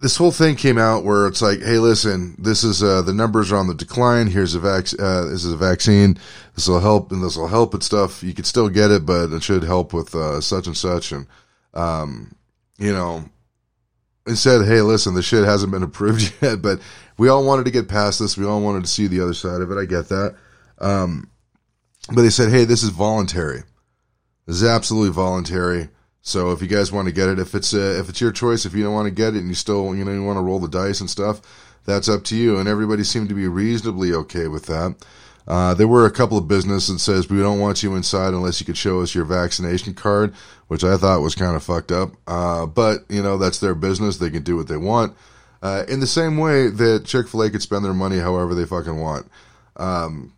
[0.00, 3.50] this whole thing came out where it's like, hey, listen, this is uh, the numbers
[3.50, 4.28] are on the decline.
[4.28, 6.16] Here's a vac- uh, this is a vaccine.
[6.54, 8.22] This will help, and this will help and stuff.
[8.22, 11.12] You can still get it, but it should help with uh, such and such.
[11.12, 11.26] And
[11.74, 12.34] um,
[12.78, 13.24] you know,
[14.26, 16.80] it said, hey, listen, the shit hasn't been approved yet, but
[17.18, 18.36] we all wanted to get past this.
[18.36, 19.78] We all wanted to see the other side of it.
[19.78, 20.36] I get that.
[20.78, 21.30] Um,
[22.08, 23.62] but they said, hey, this is voluntary.
[24.46, 25.88] This is absolutely voluntary.
[26.22, 28.64] So if you guys want to get it, if it's uh, if it's your choice,
[28.64, 30.42] if you don't want to get it and you still you know you want to
[30.42, 31.40] roll the dice and stuff,
[31.84, 32.58] that's up to you.
[32.58, 34.94] And everybody seemed to be reasonably okay with that.
[35.46, 38.60] Uh, there were a couple of businesses that says we don't want you inside unless
[38.60, 40.34] you could show us your vaccination card,
[40.68, 42.12] which I thought was kind of fucked up.
[42.26, 45.16] Uh, but you know that's their business; they can do what they want.
[45.62, 48.64] Uh, in the same way that Chick Fil A could spend their money however they
[48.64, 49.26] fucking want.
[49.76, 50.32] Um,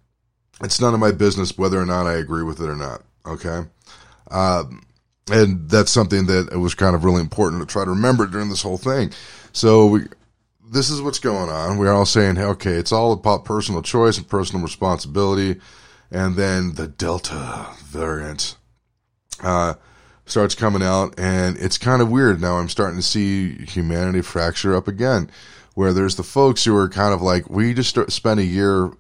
[0.63, 3.03] it's none of my business whether or not I agree with it or not.
[3.27, 3.63] Okay.
[4.31, 4.85] Um,
[5.31, 8.63] and that's something that was kind of really important to try to remember during this
[8.63, 9.11] whole thing.
[9.53, 10.01] So we,
[10.71, 11.79] this is what's going on.
[11.79, 15.61] We're all saying, okay, it's all about personal choice and personal responsibility.
[16.11, 18.57] And then the Delta variant
[19.43, 19.75] uh,
[20.27, 22.41] starts coming out, and it's kind of weird.
[22.41, 25.31] Now I'm starting to see humanity fracture up again,
[25.75, 28.91] where there's the folks who are kind of like, we just spent a year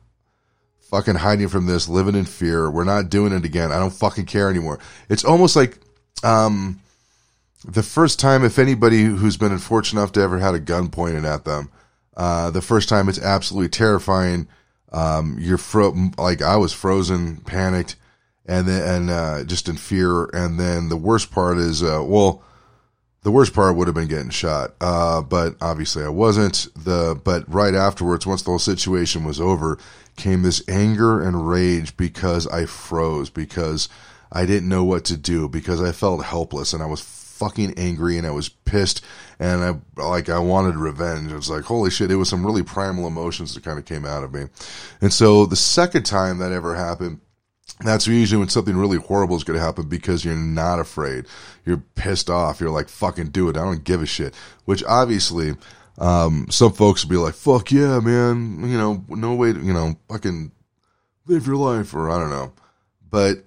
[0.90, 2.70] fucking hiding from this, living in fear.
[2.70, 3.72] We're not doing it again.
[3.72, 4.78] I don't fucking care anymore.
[5.08, 5.78] It's almost like
[6.22, 6.80] um,
[7.64, 11.24] the first time, if anybody who's been unfortunate enough to ever had a gun pointed
[11.24, 11.70] at them,
[12.16, 14.48] uh, the first time it's absolutely terrifying.
[14.92, 17.96] Um, you're fro- like I was frozen, panicked,
[18.46, 20.26] and then and uh, just in fear.
[20.26, 22.42] And then the worst part is, uh, well,
[23.22, 26.68] the worst part would have been getting shot, uh, but obviously I wasn't.
[26.76, 29.78] The but right afterwards, once the whole situation was over,
[30.16, 33.88] came this anger and rage because I froze because
[34.30, 37.00] I didn't know what to do because I felt helpless and I was
[37.34, 39.04] fucking angry and I was pissed
[39.38, 41.32] and I like I wanted revenge.
[41.32, 44.04] It was like holy shit, it was some really primal emotions that kind of came
[44.04, 44.46] out of me.
[45.00, 47.20] And so the second time that ever happened,
[47.80, 51.26] that's usually when something really horrible is going to happen because you're not afraid.
[51.64, 52.60] You're pissed off.
[52.60, 53.56] You're like, fucking do it.
[53.56, 54.34] I don't give a shit.
[54.64, 55.56] Which obviously,
[55.98, 58.60] um, some folks will be like, fuck yeah, man.
[58.68, 60.52] You know, no way to, you know, fucking
[61.26, 62.52] live your life or I don't know.
[63.10, 63.44] But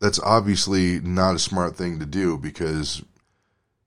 [0.00, 3.02] that's obviously not a smart thing to do because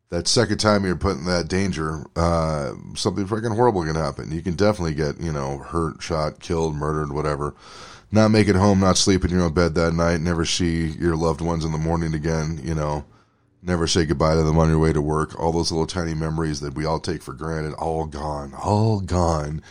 [0.10, 4.32] that second time you're put in that danger, uh, something freaking horrible can happen.
[4.32, 7.54] You can definitely get, you know, hurt, shot, killed, murdered, whatever.
[8.12, 11.16] Not make it home, not sleep in your own bed that night, never see your
[11.16, 13.06] loved ones in the morning again, you know,
[13.62, 15.40] never say goodbye to them on your way to work.
[15.40, 19.62] All those little tiny memories that we all take for granted, all gone, all gone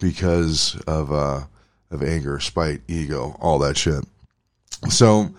[0.00, 1.44] because of, uh,
[1.90, 4.04] of anger, spite, ego, all that shit.
[4.90, 5.30] So,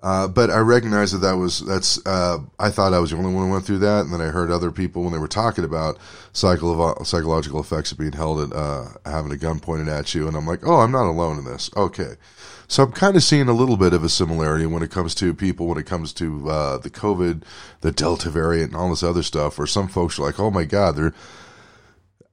[0.00, 2.04] uh, but I recognize that that was that's.
[2.06, 4.26] Uh, I thought I was the only one who went through that, and then I
[4.26, 5.98] heard other people when they were talking about
[6.32, 10.36] psycho- psychological effects of being held at uh, having a gun pointed at you, and
[10.36, 11.68] I'm like, oh, I'm not alone in this.
[11.76, 12.12] Okay,
[12.68, 15.34] so I'm kind of seeing a little bit of a similarity when it comes to
[15.34, 17.42] people, when it comes to uh, the COVID,
[17.80, 19.58] the Delta variant, and all this other stuff.
[19.58, 21.14] Where some folks are like, oh my god, they're.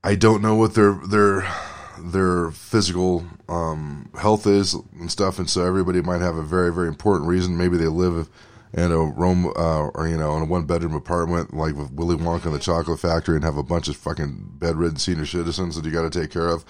[0.03, 1.51] I don't know what their their
[1.99, 6.87] their physical um, health is and stuff, and so everybody might have a very very
[6.87, 7.57] important reason.
[7.57, 8.29] Maybe they live
[8.73, 12.17] in a room uh, or you know in a one bedroom apartment like with Willy
[12.17, 15.85] Wonka and the Chocolate Factory, and have a bunch of fucking bedridden senior citizens that
[15.85, 16.65] you got to take care of.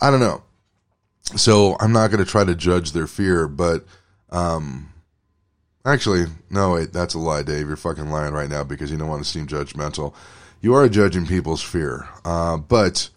[0.00, 0.42] I don't know.
[1.36, 3.84] So I'm not going to try to judge their fear, but
[4.30, 4.92] um,
[5.84, 7.68] actually, no, wait, that's a lie, Dave.
[7.68, 10.14] You're fucking lying right now because you don't want to seem judgmental.
[10.60, 13.10] You are judging people's fear, uh, but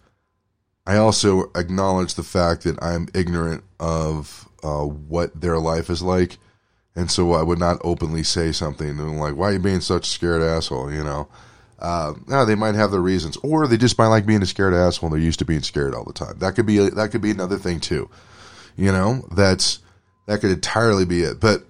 [0.86, 6.38] I also acknowledge the fact that I'm ignorant of uh, what their life is like,
[6.94, 10.06] and so I would not openly say something and like, "Why are you being such
[10.06, 11.28] a scared asshole?" You know.
[11.78, 14.72] Uh, no, they might have their reasons, or they just might like being a scared
[14.72, 15.08] asshole.
[15.08, 16.38] and They're used to being scared all the time.
[16.38, 18.08] That could be that could be another thing too.
[18.76, 19.80] You know, that's
[20.26, 21.40] that could entirely be it.
[21.40, 21.64] But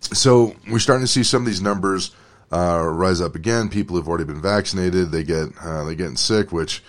[0.00, 2.10] so we're starting to see some of these numbers
[2.50, 3.68] uh, rise up again.
[3.68, 6.82] People who've already been vaccinated, they get uh, they getting sick, which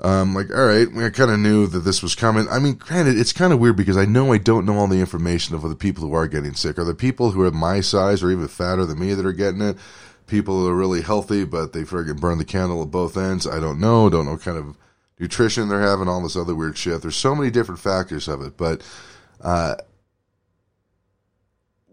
[0.00, 2.48] um, like, all right, I kind of knew that this was coming.
[2.48, 5.00] I mean, granted, it's kind of weird because I know I don't know all the
[5.00, 6.78] information of the people who are getting sick.
[6.78, 9.60] Are the people who are my size or even fatter than me that are getting
[9.60, 9.76] it?
[10.26, 13.46] People who are really healthy, but they friggin' burn the candle at both ends.
[13.46, 14.08] I don't know.
[14.08, 14.76] Don't know what kind of
[15.18, 17.02] nutrition they're having, all this other weird shit.
[17.02, 18.82] There's so many different factors of it, but,
[19.40, 19.76] uh,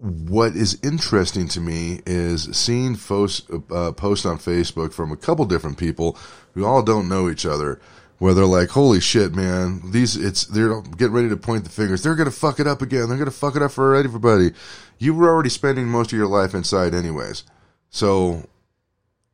[0.06, 5.46] what is interesting to me is seeing posts uh, post on Facebook from a couple
[5.46, 6.18] different people
[6.54, 7.82] who all don't know each other,
[8.20, 9.82] where they're like, "Holy shit, man!
[9.92, 12.04] These it's they're getting ready to point the fingers.
[12.04, 13.10] They're gonna fuck it up again.
[13.10, 14.52] They're gonna fuck it up for everybody.
[15.00, 17.44] You were already spending most of your life inside, anyways.
[17.90, 18.48] So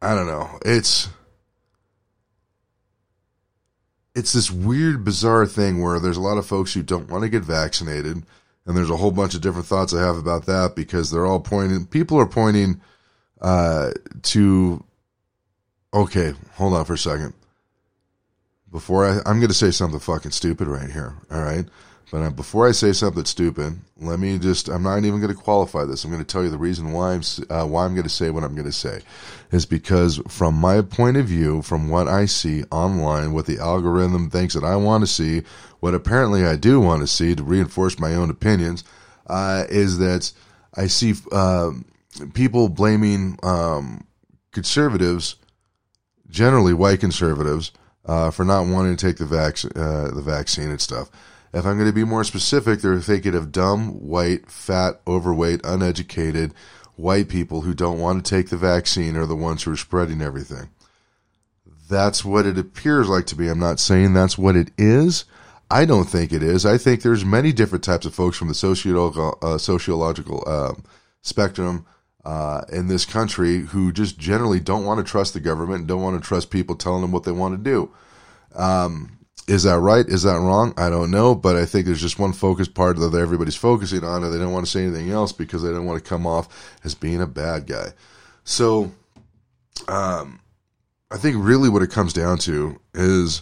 [0.01, 0.57] I don't know.
[0.63, 1.09] It's
[4.15, 7.29] it's this weird, bizarre thing where there's a lot of folks who don't want to
[7.29, 8.23] get vaccinated,
[8.65, 11.39] and there's a whole bunch of different thoughts I have about that because they're all
[11.39, 11.85] pointing.
[11.85, 12.81] People are pointing
[13.41, 13.91] uh,
[14.23, 14.83] to.
[15.93, 17.33] Okay, hold on for a second.
[18.71, 21.15] Before I, I'm going to say something fucking stupid right here.
[21.29, 21.65] All right.
[22.11, 25.41] But uh, before I say something stupid, let me just, I'm not even going to
[25.41, 26.03] qualify this.
[26.03, 28.29] I'm going to tell you the reason why I'm, uh, why I'm going to say
[28.29, 28.99] what I'm going to say
[29.51, 34.29] is because from my point of view, from what I see online, what the algorithm
[34.29, 35.43] thinks that I want to see,
[35.79, 38.83] what apparently I do want to see to reinforce my own opinions,
[39.27, 40.33] uh, is that
[40.75, 41.71] I see, uh,
[42.33, 44.05] people blaming, um,
[44.51, 45.37] conservatives,
[46.29, 47.71] generally white conservatives,
[48.05, 49.25] uh, for not wanting to take the
[49.75, 51.09] uh, the vaccine and stuff.
[51.53, 56.53] If I'm going to be more specific, they're thinking of dumb, white, fat, overweight, uneducated
[56.95, 60.21] white people who don't want to take the vaccine are the ones who are spreading
[60.21, 60.69] everything.
[61.89, 63.49] That's what it appears like to be.
[63.49, 65.25] I'm not saying that's what it is.
[65.69, 66.65] I don't think it is.
[66.65, 70.73] I think there's many different types of folks from the sociological, uh, sociological uh,
[71.21, 71.85] spectrum
[72.23, 76.01] uh, in this country who just generally don't want to trust the government and don't
[76.01, 77.91] want to trust people telling them what they want to do.
[78.53, 79.17] Um,
[79.51, 80.07] is that right?
[80.07, 80.73] Is that wrong?
[80.77, 84.23] I don't know, but I think there's just one focus part that everybody's focusing on,
[84.23, 86.47] and they don't want to say anything else because they don't want to come off
[86.85, 87.87] as being a bad guy.
[88.45, 88.93] So,
[89.89, 90.39] um,
[91.11, 93.41] I think really what it comes down to is.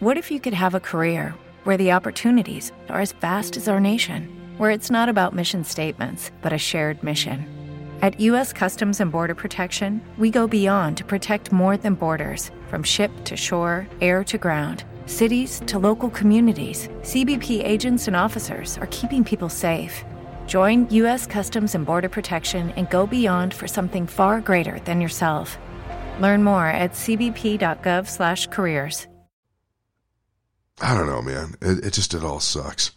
[0.00, 3.80] What if you could have a career where the opportunities are as vast as our
[3.80, 7.55] nation, where it's not about mission statements, but a shared mission?
[8.02, 8.52] At U.S.
[8.52, 13.36] Customs and Border Protection, we go beyond to protect more than borders from ship to
[13.36, 16.88] shore, air to ground, cities to local communities.
[17.00, 20.04] CBP agents and officers are keeping people safe.
[20.46, 21.26] Join U.S.
[21.26, 25.56] Customs and Border Protection and go beyond for something far greater than yourself.
[26.20, 29.06] Learn more at cbp.gov/careers.
[30.82, 31.54] I don't know, man.
[31.62, 32.92] It, it just it all sucks.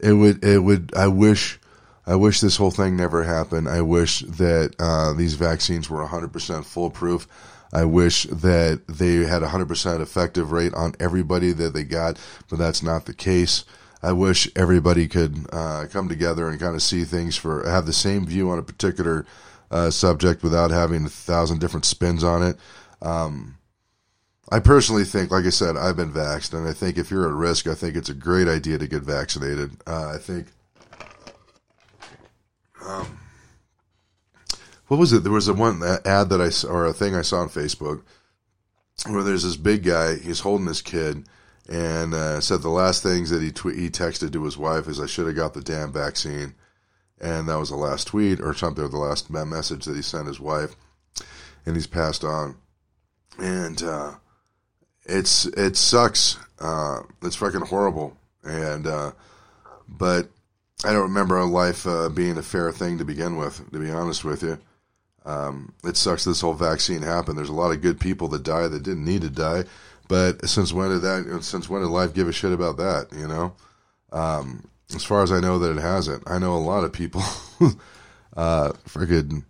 [0.00, 0.92] It would it would.
[0.96, 1.60] I wish
[2.06, 3.68] I wish this whole thing never happened.
[3.68, 7.26] I wish that uh, these vaccines were 100% foolproof.
[7.72, 12.82] I wish that they had 100% effective rate on everybody that they got, but that's
[12.82, 13.64] not the case.
[14.02, 17.92] I wish everybody could uh, come together and kind of see things for have the
[17.92, 19.24] same view on a particular
[19.70, 22.58] uh, subject without having a thousand different spins on it.
[23.00, 23.56] Um,
[24.52, 27.34] I personally think, like I said, I've been vaxxed, and I think if you're at
[27.34, 29.72] risk, I think it's a great idea to get vaccinated.
[29.86, 30.48] Uh, I think
[32.86, 33.18] um,
[34.88, 35.22] what was it?
[35.22, 38.02] There was a one ad that I saw, or a thing I saw on Facebook
[39.08, 40.16] where there's this big guy.
[40.16, 41.24] He's holding his kid,
[41.68, 45.00] and uh, said the last things that he tw- he texted to his wife is,
[45.00, 46.54] "I should have got the damn vaccine,"
[47.20, 50.28] and that was the last tweet or something, or the last message that he sent
[50.28, 50.76] his wife,
[51.64, 52.56] and he's passed on,
[53.38, 54.14] and uh,
[55.04, 56.38] it's it sucks.
[56.58, 59.12] Uh, it's fucking horrible, and uh,
[59.88, 60.28] but
[60.84, 63.70] I don't remember life uh, being a fair thing to begin with.
[63.72, 64.58] To be honest with you,
[65.24, 67.38] um, it sucks this whole vaccine happened.
[67.38, 69.64] There's a lot of good people that die that didn't need to die,
[70.08, 71.38] but since when did that?
[71.42, 73.08] Since when did life give a shit about that?
[73.16, 73.54] You know,
[74.12, 76.22] um, as far as I know, that it hasn't.
[76.26, 77.22] I know a lot of people.
[78.36, 79.44] uh, freaking,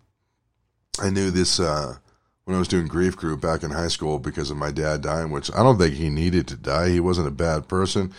[1.01, 1.97] I knew this uh,
[2.45, 5.31] when I was doing grief group back in high school because of my dad dying,
[5.31, 6.91] which I don't think he needed to die.
[6.91, 8.13] He wasn't a bad person.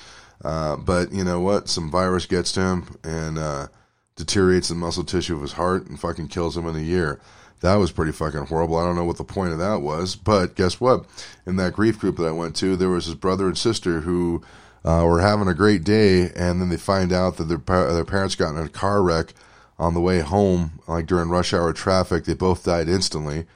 [0.45, 1.67] Uh, but you know what?
[1.67, 3.67] Some virus gets to him and uh,
[4.15, 7.19] deteriorates the muscle tissue of his heart and fucking kills him in a year.
[7.61, 8.77] That was pretty fucking horrible.
[8.77, 11.05] I don't know what the point of that was, but guess what?
[11.47, 14.43] In that grief group that I went to, there was his brother and sister who
[14.83, 18.35] uh, were having a great day, and then they find out that their their parents
[18.35, 19.33] got in a car wreck
[19.79, 22.25] on the way home, like during rush hour traffic.
[22.25, 23.47] They both died instantly,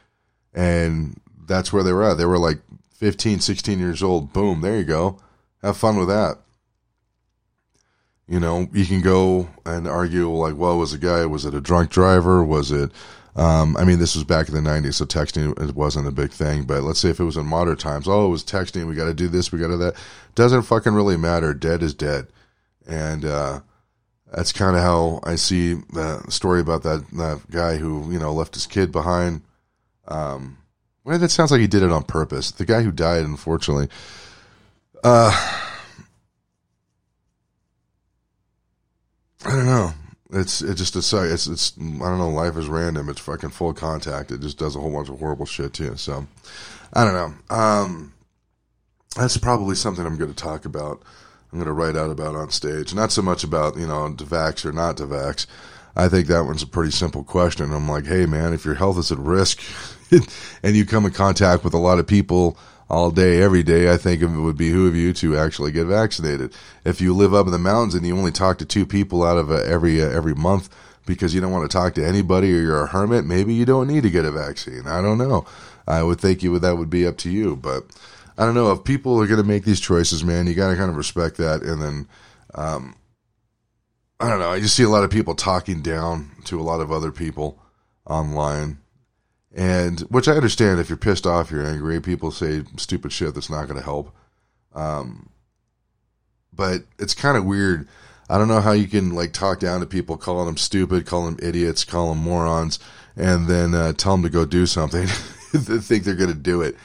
[0.56, 2.18] and that's where they were at.
[2.18, 2.62] They were like
[2.96, 4.34] 15, 16 years old.
[4.34, 5.20] Boom, there you go.
[5.62, 6.40] Have fun with that.
[8.30, 11.62] You know, you can go and argue like, well, was a guy was it a
[11.62, 12.44] drunk driver?
[12.44, 12.92] Was it?
[13.36, 16.30] Um, I mean, this was back in the '90s, so texting it wasn't a big
[16.30, 16.66] thing.
[16.66, 18.88] But let's say if it was in modern times, oh, it was texting.
[18.88, 19.52] We got to do this.
[19.52, 19.96] We got to that.
[20.36, 21.56] Doesn't fucking really matter.
[21.56, 22.28] Dead is dead,
[22.88, 23.62] and uh,
[24.32, 28.32] that's kind of how I see the story about that that guy who you know
[28.32, 29.42] left his kid behind.
[30.08, 30.60] Um,
[31.04, 32.52] well, that sounds like he did it on purpose.
[32.52, 33.90] The guy who died, unfortunately.
[35.04, 35.32] Uh,
[39.46, 39.94] I don't know.
[40.32, 42.30] It's it just it's it's it's I don't know.
[42.30, 43.10] Life is random.
[43.10, 44.32] It's fucking full contact.
[44.32, 45.96] It just does a whole bunch of horrible shit too.
[45.96, 46.28] So
[46.94, 47.56] I don't know.
[47.56, 48.14] Um,
[49.16, 51.02] that's probably something I'm going to talk about.
[51.52, 52.94] I'm going to write out about on stage.
[52.94, 55.48] Not so much about you know to vax or not to vax.
[55.96, 57.74] I think that one's a pretty simple question.
[57.74, 59.62] I'm like, hey man, if your health is at risk
[60.64, 62.58] and you come in contact with a lot of people
[62.90, 66.54] all day, every day, I think it would behoove you to actually get vaccinated.
[66.84, 69.38] If you live up in the mountains and you only talk to two people out
[69.38, 70.70] of uh, every uh, every month
[71.06, 73.88] because you don't want to talk to anybody or you're a hermit, maybe you don't
[73.88, 74.88] need to get a vaccine.
[74.88, 75.46] I don't know.
[75.88, 77.86] I would think you would that would be up to you, but
[78.38, 80.48] I don't know if people are going to make these choices, man.
[80.48, 82.08] You got to kind of respect that, and then.
[82.56, 82.96] Um,
[84.22, 84.50] I don't know.
[84.50, 87.58] I just see a lot of people talking down to a lot of other people
[88.06, 88.80] online.
[89.56, 92.00] And which I understand if you're pissed off, you're angry.
[92.02, 94.16] People say stupid shit that's not going to help.
[94.74, 95.30] Um,
[96.54, 97.88] but it's kind of weird.
[98.30, 101.36] I don't know how you can like talk down to people, calling them stupid, calling
[101.36, 102.78] them idiots, call them morons,
[103.16, 105.08] and then uh, tell them to go do something.
[105.54, 106.76] they think they're going to do it,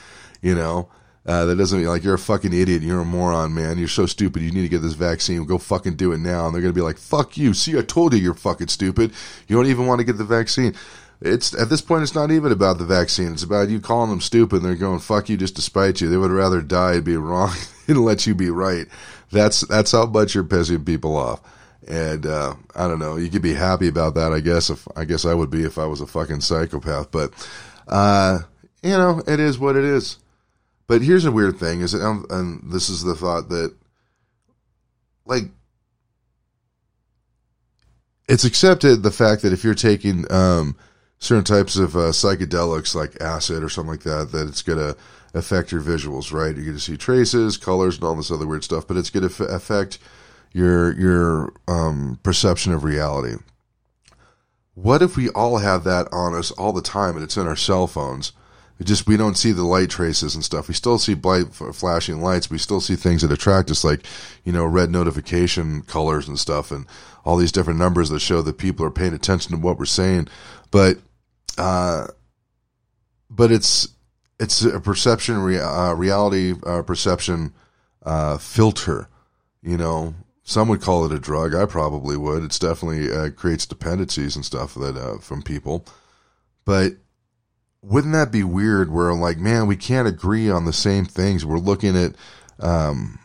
[0.40, 0.88] you know.
[1.26, 2.82] Uh, that doesn't mean like you're a fucking idiot.
[2.82, 3.78] You're a moron, man.
[3.78, 4.42] You're so stupid.
[4.42, 5.44] You need to get this vaccine.
[5.46, 6.46] Go fucking do it now.
[6.46, 9.12] And they're gonna be like, "Fuck you." See, I told you you're fucking stupid.
[9.48, 10.74] You don't even want to get the vaccine.
[11.24, 13.32] It's at this point, it's not even about the vaccine.
[13.32, 14.56] It's about you calling them stupid.
[14.56, 16.10] and They're going, "Fuck you," just to spite you.
[16.10, 17.50] They would rather die and be wrong
[17.86, 18.86] than let you be right.
[19.32, 21.40] That's that's how much you're pissing people off.
[21.88, 23.16] And uh, I don't know.
[23.16, 24.34] You could be happy about that.
[24.34, 27.10] I guess if I guess I would be if I was a fucking psychopath.
[27.10, 27.32] But
[27.88, 28.40] uh,
[28.82, 30.18] you know, it is what it is.
[30.86, 33.74] But here's a weird thing: is that, um, and this is the thought that,
[35.24, 35.44] like,
[38.28, 40.76] it's accepted the fact that if you're taking um,
[41.24, 44.96] certain types of uh, psychedelics like acid or something like that, that it's going to
[45.32, 46.54] affect your visuals, right?
[46.54, 49.28] You're going to see traces, colors, and all this other weird stuff, but it's going
[49.28, 49.98] to affect
[50.52, 53.36] your your um, perception of reality.
[54.74, 57.56] What if we all have that on us all the time, and it's in our
[57.56, 58.32] cell phones?
[58.78, 60.66] It just we don't see the light traces and stuff.
[60.68, 62.50] We still see bright flashing lights.
[62.50, 64.04] We still see things that attract us, like
[64.44, 66.86] you know red notification colors and stuff, and
[67.24, 70.28] all these different numbers that show that people are paying attention to what we're saying.
[70.70, 70.98] But,
[71.58, 72.06] uh,
[73.30, 73.88] but it's
[74.38, 77.54] it's a perception, uh, reality uh, perception
[78.02, 79.08] uh, filter.
[79.62, 81.54] You know, some would call it a drug.
[81.54, 82.44] I probably would.
[82.44, 85.86] It's definitely uh, creates dependencies and stuff that uh, from people,
[86.64, 86.94] but
[87.84, 91.44] wouldn't that be weird where like, man, we can't agree on the same things.
[91.44, 92.14] We're looking at,
[92.58, 93.18] um,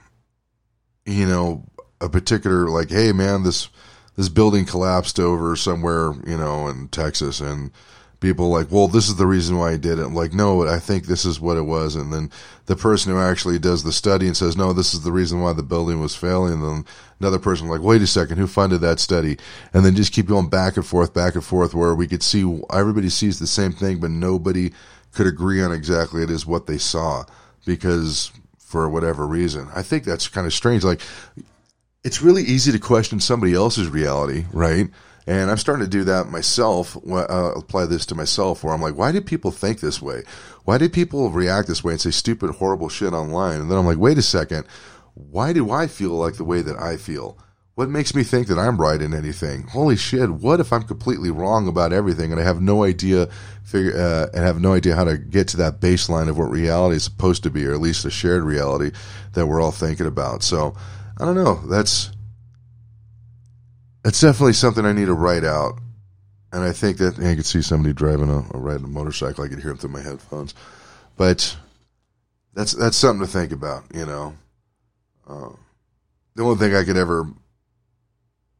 [1.05, 1.65] you know,
[2.01, 3.69] a particular like, hey, man, this
[4.15, 7.71] this building collapsed over somewhere, you know, in Texas, and
[8.19, 10.05] people like, well, this is the reason why he did it.
[10.05, 11.95] I'm like, no, I think this is what it was.
[11.95, 12.31] And then
[12.65, 15.53] the person who actually does the study and says, no, this is the reason why
[15.53, 16.53] the building was failing.
[16.53, 16.85] And then
[17.19, 19.37] another person like, wait a second, who funded that study?
[19.73, 22.61] And then just keep going back and forth, back and forth, where we could see
[22.71, 24.71] everybody sees the same thing, but nobody
[25.13, 27.23] could agree on exactly it is what they saw
[27.65, 29.67] because for whatever reason.
[29.73, 30.83] I think that's kind of strange.
[30.83, 31.01] Like,
[32.03, 34.89] it's really easy to question somebody else's reality, right?
[35.29, 36.97] And I'm starting to do that myself.
[37.07, 40.23] Uh, apply this to myself, where I'm like, why do people think this way?
[40.65, 43.61] Why do people react this way and say stupid, horrible shit online?
[43.61, 44.65] And then I'm like, wait a second,
[45.13, 47.37] why do I feel like the way that I feel?
[47.75, 49.67] What makes me think that I'm right in anything?
[49.67, 50.31] Holy shit!
[50.31, 53.27] What if I'm completely wrong about everything and I have no idea,
[53.63, 56.95] figure, uh, and have no idea how to get to that baseline of what reality
[56.95, 58.91] is supposed to be, or at least a shared reality
[59.33, 60.41] that we're all thinking about?
[60.41, 60.75] So
[61.19, 61.61] I don't know.
[61.67, 62.11] That's
[64.05, 65.79] it's definitely something I need to write out.
[66.51, 69.43] And I think that I could see somebody driving a, a riding a motorcycle.
[69.43, 70.55] I could hear them through my headphones.
[71.15, 71.55] But
[72.53, 74.35] that's that's something to think about, you know.
[75.27, 75.49] Uh,
[76.35, 77.27] the only thing I could ever,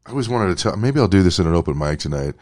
[0.06, 0.78] I always wanted to tell.
[0.78, 2.36] Maybe I'll do this in an open mic tonight,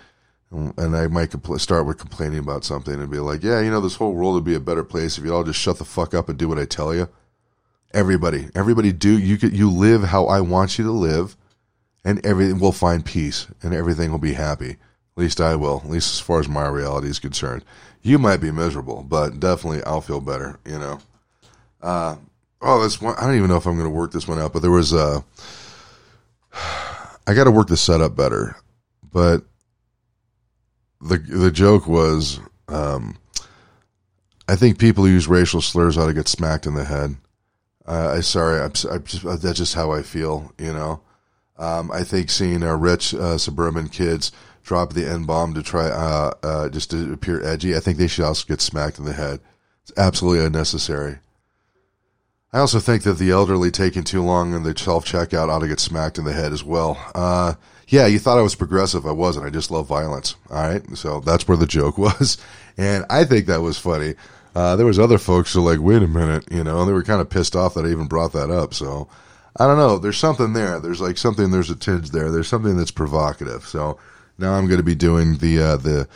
[0.52, 3.80] and I might compl- start with complaining about something and be like, "Yeah, you know,
[3.80, 6.14] this whole world would be a better place if you all just shut the fuck
[6.14, 7.08] up and do what I tell you."
[7.94, 11.38] Everybody, everybody, do you could you live how I want you to live
[12.08, 14.70] and everything will find peace and everything will be happy.
[14.72, 14.78] At
[15.18, 17.66] least I will, at least as far as my reality is concerned.
[18.02, 21.00] You might be miserable, but definitely I'll feel better, you know.
[21.82, 22.16] Uh,
[22.62, 24.54] oh, this one, I don't even know if I'm going to work this one out,
[24.54, 25.22] but there was a,
[27.28, 28.56] I got to work the setup better,
[29.12, 29.44] but
[31.02, 32.40] the, the joke was,
[32.70, 33.18] um,
[34.48, 37.18] I think people who use racial slurs ought to get smacked in the head.
[37.86, 41.02] Uh, I sorry, I'm, I'm just, that's just how I feel, you know.
[41.58, 44.32] Um, I think seeing our rich uh, suburban kids
[44.64, 48.08] drop the N bomb to try uh, uh, just to appear edgy, I think they
[48.08, 49.40] should also get smacked in the head.
[49.84, 51.20] It's absolutely unnecessary.
[52.54, 55.68] I also think that the elderly taking too long in the self checkout ought to
[55.68, 56.98] get smacked in the head as well.
[57.14, 57.56] Uh,
[57.88, 59.06] yeah, you thought I was progressive.
[59.06, 59.46] I wasn't.
[59.46, 60.36] I just love violence.
[60.50, 60.98] All right.
[60.98, 62.38] So that's where the joke was.
[62.78, 64.16] And I think that was funny.
[64.56, 66.94] Uh, there was other folks who were like, wait a minute, you know, and they
[66.94, 68.74] were kind of pissed off that I even brought that up.
[68.74, 69.08] So,
[69.60, 69.98] I don't know.
[69.98, 70.80] There's something there.
[70.80, 71.52] There's like something.
[71.52, 72.32] There's a tinge there.
[72.32, 73.66] There's something that's provocative.
[73.66, 73.98] So
[74.38, 76.08] now I'm going to be doing the uh, the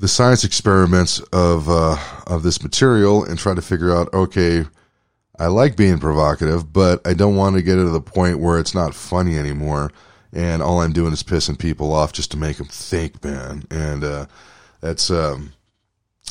[0.00, 1.96] the science experiments of uh,
[2.26, 4.64] of this material and try to figure out okay
[5.38, 8.74] I like being provocative but I don't want to get to the point where it's
[8.74, 9.92] not funny anymore
[10.32, 14.04] and all I'm doing is pissing people off just to make them think man and
[14.04, 14.26] uh,
[14.80, 15.52] that's um,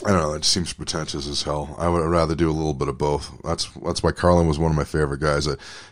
[0.05, 2.87] I don't know it seems pretentious as hell I would rather do a little bit
[2.87, 5.47] of both that's that's why Carlin was one of my favorite guys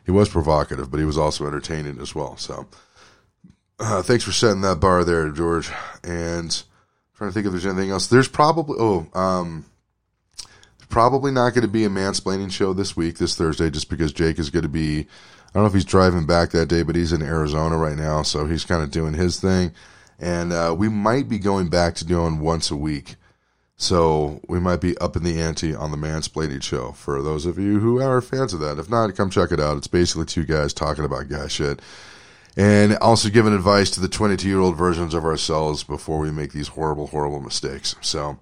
[0.06, 2.68] he was provocative but he was also entertaining as well so
[3.80, 5.72] uh, thanks for setting that bar there George
[6.04, 6.64] and
[7.16, 8.08] trying to think if there's anything else.
[8.08, 9.66] There's probably oh, um,
[10.90, 14.40] probably not going to be a mansplaining show this week, this Thursday, just because Jake
[14.40, 15.00] is going to be.
[15.00, 18.24] I don't know if he's driving back that day, but he's in Arizona right now,
[18.24, 19.72] so he's kind of doing his thing.
[20.20, 23.16] And uh, we might be going back to doing once a week.
[23.78, 27.60] So we might be up in the ante on the mansplaining show for those of
[27.60, 28.80] you who are fans of that.
[28.80, 29.78] If not, come check it out.
[29.78, 31.82] It's basically two guys talking about guy shit
[32.58, 36.54] and also giving advice to the 22 year old versions of ourselves before we make
[36.54, 37.96] these horrible, horrible mistakes.
[38.02, 38.40] So,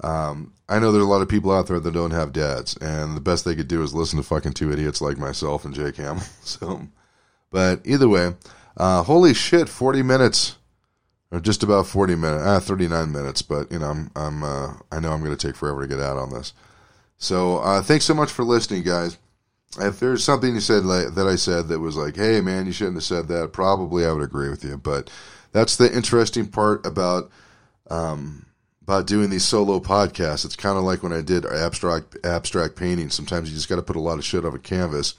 [0.00, 3.16] um, I know there's a lot of people out there that don't have dads, and
[3.16, 5.96] the best they could do is listen to fucking two idiots like myself and Jake
[5.96, 6.22] Hamill.
[6.42, 6.86] So,
[7.50, 8.34] but either way,
[8.76, 10.56] uh, holy shit, 40 minutes,
[11.36, 13.42] or just about 40 minutes, ah, 39 minutes.
[13.42, 16.00] But you know, I'm, I'm, uh, I know I'm going to take forever to get
[16.00, 16.52] out on this.
[17.18, 19.18] So, uh, thanks so much for listening, guys
[19.80, 22.72] if there's something you said like, that I said that was like, "Hey, man, you
[22.72, 24.76] shouldn't have said that," probably I would agree with you.
[24.76, 25.10] But
[25.52, 27.30] that's the interesting part about
[27.90, 28.46] um,
[28.82, 30.44] about doing these solo podcasts.
[30.44, 33.10] It's kind of like when I did abstract abstract painting.
[33.10, 35.14] Sometimes you just got to put a lot of shit on a canvas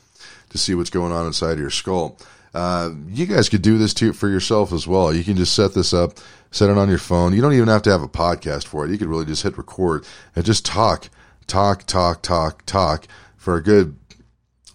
[0.50, 2.18] to see what's going on inside your skull.
[2.58, 5.14] Uh, you guys could do this too for yourself as well.
[5.14, 6.18] You can just set this up,
[6.50, 7.34] set it on your phone.
[7.34, 8.90] You don't even have to have a podcast for it.
[8.90, 11.10] You could really just hit record and just talk,
[11.46, 13.96] talk, talk, talk, talk for a good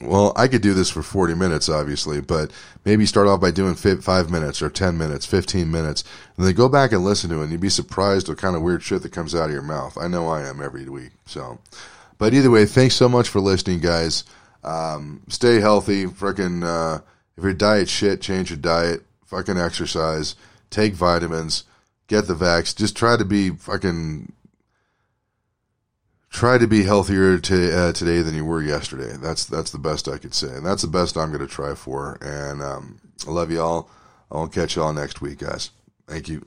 [0.01, 2.53] well, I could do this for 40 minutes, obviously, but
[2.85, 6.05] maybe start off by doing five minutes or 10 minutes, 15 minutes,
[6.37, 8.63] and then go back and listen to it, and you'd be surprised what kind of
[8.63, 9.97] weird shit that comes out of your mouth.
[9.99, 11.13] I know I am every week.
[11.27, 11.61] So,
[12.19, 14.25] but either way, thanks so much for listening, guys.
[14.65, 16.07] Um, stay healthy.
[16.07, 17.03] Freaking, uh,
[17.43, 19.03] if your diet shit, change your diet.
[19.27, 20.37] Fucking exercise.
[20.71, 21.65] Take vitamins.
[22.07, 22.77] Get the vax.
[22.77, 24.33] Just try to be fucking
[26.31, 29.17] try to be healthier to, uh, today than you were yesterday.
[29.17, 31.75] That's that's the best I could say, and that's the best I'm going to try
[31.75, 32.17] for.
[32.21, 33.91] And um, I love you all.
[34.31, 35.71] I'll catch you all next week, guys.
[36.07, 36.47] Thank you.